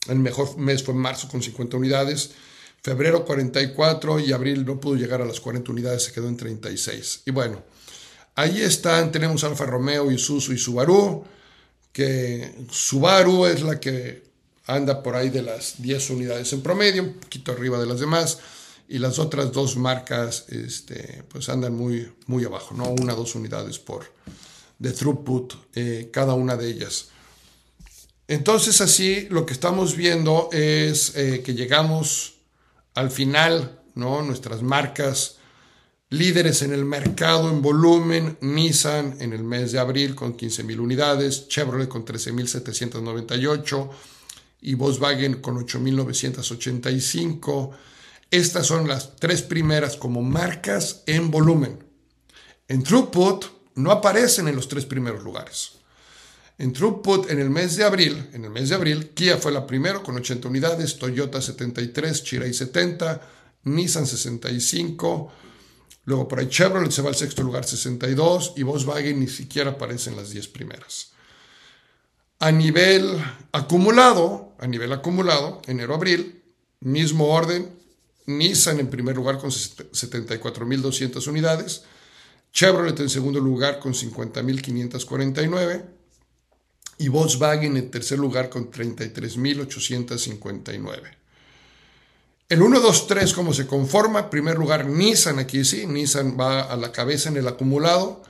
el 0.08 0.18
mejor 0.18 0.58
mes 0.58 0.84
fue 0.84 0.96
marzo 0.96 1.28
con 1.28 1.44
50 1.44 1.78
unidades, 1.78 2.32
febrero 2.82 3.24
44 3.24 4.20
y 4.20 4.32
abril 4.32 4.66
no 4.66 4.80
pudo 4.80 4.96
llegar 4.96 5.22
a 5.22 5.26
las 5.26 5.40
40 5.40 5.72
unidades, 5.72 6.06
se 6.06 6.13
quedó 6.13 6.28
en 6.28 6.38
36. 6.38 7.22
Y 7.26 7.32
bueno, 7.32 7.62
Ahí 8.38 8.62
están, 8.62 9.12
tenemos 9.12 9.44
Alfa 9.44 9.66
Romeo, 9.66 10.12
Isuzu 10.12 10.54
y 10.54 10.60
Subaru, 10.60 11.26
que 11.97 12.53
Subaru 12.69 13.47
es 13.47 13.63
la 13.63 13.79
que 13.79 14.21
anda 14.67 15.01
por 15.01 15.15
ahí 15.15 15.31
de 15.31 15.41
las 15.41 15.81
10 15.81 16.12
unidades 16.12 16.53
en 16.53 16.62
promedio, 16.62 17.01
un 17.01 17.13
poquito 17.15 17.51
arriba 17.51 17.79
de 17.79 17.88
las 17.88 17.99
demás, 17.99 18.38
y 18.88 18.99
las 18.99 19.17
otras 19.17 19.51
dos 19.51 19.77
marcas 19.77 20.45
este, 20.49 21.23
pues 21.27 21.49
andan 21.49 21.73
muy, 21.73 22.07
muy 22.27 22.45
abajo, 22.45 22.75
¿no? 22.75 22.89
Una 22.89 23.15
dos 23.15 23.33
unidades 23.33 23.79
por 23.79 24.13
de 24.77 24.91
throughput 24.91 25.55
eh, 25.73 26.10
cada 26.13 26.36
una 26.36 26.55
de 26.55 26.69
ellas. 26.69 27.07
Entonces 28.27 28.79
así 28.79 29.27
lo 29.31 29.47
que 29.47 29.53
estamos 29.53 29.95
viendo 29.95 30.49
es 30.51 31.15
eh, 31.15 31.41
que 31.43 31.55
llegamos 31.55 32.36
al 32.93 33.10
final, 33.10 33.81
¿no? 33.95 34.21
Nuestras 34.21 34.62
marcas 34.62 35.37
Líderes 36.10 36.62
en 36.62 36.72
el 36.72 36.86
mercado 36.86 37.50
en 37.50 37.62
volumen, 37.62 38.38
Nissan 38.39 39.17
en 39.20 39.34
el 39.34 39.43
mes 39.43 39.74
de 39.74 39.80
abril 39.80 40.15
con 40.15 40.38
15.000 40.38 40.80
unidades, 40.80 41.50
Chevrolet 41.50 41.89
con 41.89 42.06
13.798 42.06 43.89
y 44.62 44.76
Volkswagen 44.76 45.41
con 45.41 45.58
8.985. 45.58 47.72
Estas 48.32 48.67
son 48.67 48.88
las 48.88 49.17
tres 49.17 49.41
primeras 49.41 49.98
como 49.98 50.22
marcas 50.22 51.04
en 51.08 51.30
volumen. 51.30 51.84
En 52.70 52.84
throughput 52.84 53.43
no 53.76 53.91
aparecen 53.91 54.48
en 54.48 54.56
los 54.56 54.70
tres 54.70 54.86
primeros 54.86 55.26
lugares. 55.26 55.74
En 56.58 56.72
throughput 56.72 57.30
en 57.30 57.39
el 57.39 57.50
mes 57.50 57.76
de 57.76 57.84
abril, 57.84 58.30
en 58.32 58.46
el 58.46 58.50
mes 58.50 58.70
de 58.70 58.76
abril, 58.76 59.10
Kia 59.10 59.36
fue 59.36 59.52
la 59.52 59.67
primera 59.67 60.02
con 60.02 60.15
80 60.15 60.48
unidades, 60.48 60.98
Toyota 60.98 61.41
73, 61.41 62.24
Chirai 62.24 62.54
70, 62.54 63.22
Nissan 63.65 64.08
65, 64.08 65.34
Luego 66.08 66.28
por 66.30 66.39
ahí 66.39 66.48
Chevrolet 66.48 66.89
se 66.89 67.02
va 67.02 67.10
al 67.10 67.15
sexto 67.15 67.43
lugar 67.43 67.65
62 67.65 68.54
y 68.56 68.63
Volkswagen 68.63 69.20
ni 69.20 69.28
siquiera 69.28 69.72
aparece 69.72 70.10
en 70.10 70.15
las 70.15 70.30
10 70.30 70.48
primeras. 70.48 71.12
A 72.39 72.50
nivel 72.50 73.22
acumulado, 73.52 74.54
a 74.58 74.67
nivel 74.67 74.93
acumulado, 74.93 75.62
enero-abril, 75.67 76.41
mismo 76.80 77.28
orden, 77.28 77.76
Nissan 78.26 78.80
en 78.80 78.89
primer 78.89 79.17
lugar 79.17 79.38
con 79.38 79.50
74.200 79.50 81.28
unidades, 81.28 81.84
Chevrolet 82.54 82.98
en 83.02 83.10
segundo 83.10 83.41
lugar 83.41 83.80
con 83.80 83.93
50.549 83.93 85.84
y 87.00 87.10
Volkswagen 87.10 87.76
en 87.76 87.91
tercer 87.91 88.17
lugar 88.17 88.50
con 88.50 88.72
33.859. 88.72 91.16
El 92.49 92.62
1, 92.62 92.79
2, 92.79 93.07
3, 93.07 93.33
¿cómo 93.33 93.53
se 93.53 93.67
conforma? 93.67 94.29
primer 94.29 94.57
lugar, 94.57 94.88
Nissan 94.88 95.38
aquí 95.38 95.65
sí, 95.65 95.86
Nissan 95.86 96.38
va 96.39 96.62
a 96.62 96.77
la 96.77 96.93
cabeza 96.93 97.27
en 97.27 97.36
el 97.36 97.45
acumulado 97.45 98.21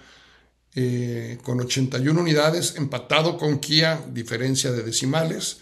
eh, 0.73 1.37
con 1.43 1.61
81 1.61 2.19
unidades, 2.19 2.77
empatado 2.77 3.37
con 3.37 3.59
Kia, 3.59 4.03
diferencia 4.09 4.71
de 4.71 4.81
decimales, 4.81 5.59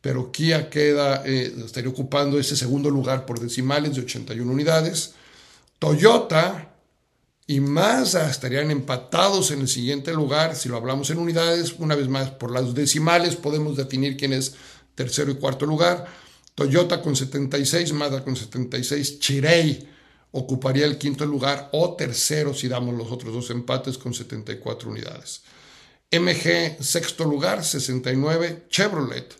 pero 0.00 0.30
Kia 0.30 0.70
queda, 0.70 1.24
eh, 1.26 1.52
estaría 1.64 1.90
ocupando 1.90 2.38
ese 2.38 2.54
segundo 2.54 2.88
lugar 2.88 3.26
por 3.26 3.40
decimales 3.40 3.96
de 3.96 4.02
81 4.02 4.52
unidades. 4.52 5.14
Toyota 5.80 6.76
y 7.48 7.58
Mazda 7.58 8.30
estarían 8.30 8.70
empatados 8.70 9.50
en 9.50 9.62
el 9.62 9.68
siguiente 9.68 10.12
lugar, 10.12 10.54
si 10.54 10.68
lo 10.68 10.76
hablamos 10.76 11.10
en 11.10 11.18
unidades, 11.18 11.74
una 11.78 11.96
vez 11.96 12.06
más, 12.06 12.30
por 12.30 12.52
las 12.52 12.74
decimales 12.74 13.34
podemos 13.34 13.76
definir 13.76 14.16
quién 14.16 14.34
es 14.34 14.54
tercero 14.94 15.32
y 15.32 15.34
cuarto 15.34 15.66
lugar. 15.66 16.27
Toyota 16.58 17.00
con 17.00 17.14
76, 17.14 17.92
Mazda 17.92 18.24
con 18.24 18.34
76, 18.34 19.20
Chirei 19.20 19.88
ocuparía 20.32 20.86
el 20.86 20.98
quinto 20.98 21.24
lugar 21.24 21.68
o 21.70 21.94
tercero 21.94 22.52
si 22.52 22.66
damos 22.66 22.96
los 22.96 23.12
otros 23.12 23.32
dos 23.32 23.50
empates 23.50 23.96
con 23.96 24.12
74 24.12 24.90
unidades. 24.90 25.42
MG 26.10 26.82
sexto 26.82 27.24
lugar 27.26 27.64
69, 27.64 28.64
Chevrolet 28.68 29.36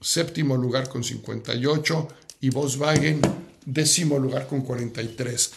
séptimo 0.00 0.56
lugar 0.56 0.88
con 0.88 1.02
58 1.02 2.08
y 2.42 2.50
Volkswagen 2.50 3.20
décimo 3.64 4.16
lugar 4.20 4.46
con 4.46 4.60
43. 4.60 5.50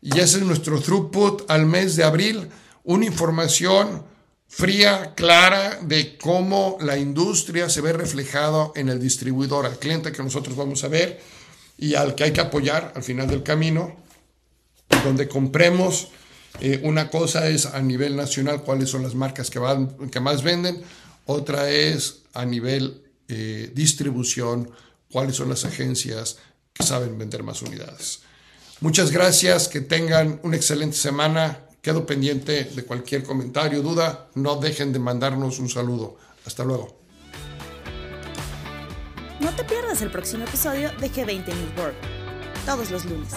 Y 0.00 0.18
ese 0.18 0.38
es 0.38 0.42
nuestro 0.42 0.80
throughput 0.80 1.48
al 1.48 1.66
mes 1.66 1.94
de 1.94 2.02
abril, 2.02 2.48
una 2.82 3.06
información 3.06 4.02
fría, 4.52 5.14
clara 5.16 5.78
de 5.80 6.18
cómo 6.18 6.76
la 6.82 6.98
industria 6.98 7.70
se 7.70 7.80
ve 7.80 7.94
reflejado 7.94 8.74
en 8.76 8.90
el 8.90 9.00
distribuidor, 9.00 9.64
al 9.64 9.78
cliente 9.78 10.12
que 10.12 10.22
nosotros 10.22 10.54
vamos 10.54 10.84
a 10.84 10.88
ver 10.88 11.20
y 11.78 11.94
al 11.94 12.14
que 12.14 12.24
hay 12.24 12.32
que 12.32 12.42
apoyar 12.42 12.92
al 12.94 13.02
final 13.02 13.28
del 13.28 13.42
camino, 13.42 13.96
donde 15.04 15.26
compremos. 15.26 16.08
Eh, 16.60 16.80
una 16.84 17.08
cosa 17.08 17.48
es 17.48 17.64
a 17.64 17.80
nivel 17.80 18.14
nacional 18.14 18.62
cuáles 18.62 18.90
son 18.90 19.02
las 19.02 19.14
marcas 19.14 19.48
que, 19.48 19.58
van, 19.58 19.88
que 20.10 20.20
más 20.20 20.42
venden, 20.42 20.82
otra 21.24 21.70
es 21.70 22.24
a 22.34 22.44
nivel 22.44 23.02
eh, 23.28 23.72
distribución 23.74 24.70
cuáles 25.10 25.34
son 25.34 25.48
las 25.48 25.64
agencias 25.64 26.36
que 26.74 26.84
saben 26.84 27.16
vender 27.16 27.42
más 27.42 27.62
unidades. 27.62 28.20
Muchas 28.80 29.12
gracias, 29.12 29.66
que 29.66 29.80
tengan 29.80 30.40
una 30.42 30.56
excelente 30.56 30.96
semana, 30.96 31.60
Quedo 31.82 32.06
pendiente 32.06 32.62
de 32.62 32.84
cualquier 32.84 33.24
comentario, 33.24 33.82
duda. 33.82 34.28
No 34.36 34.54
dejen 34.54 34.92
de 34.92 35.00
mandarnos 35.00 35.58
un 35.58 35.68
saludo. 35.68 36.16
Hasta 36.46 36.62
luego. 36.62 36.96
No 39.40 39.50
te 39.50 39.64
pierdas 39.64 40.00
el 40.00 40.10
próximo 40.12 40.44
episodio 40.44 40.92
de 41.00 41.10
G20 41.10 41.44
News 41.44 41.76
World, 41.76 41.96
todos 42.64 42.88
los 42.92 43.04
lunes. 43.04 43.32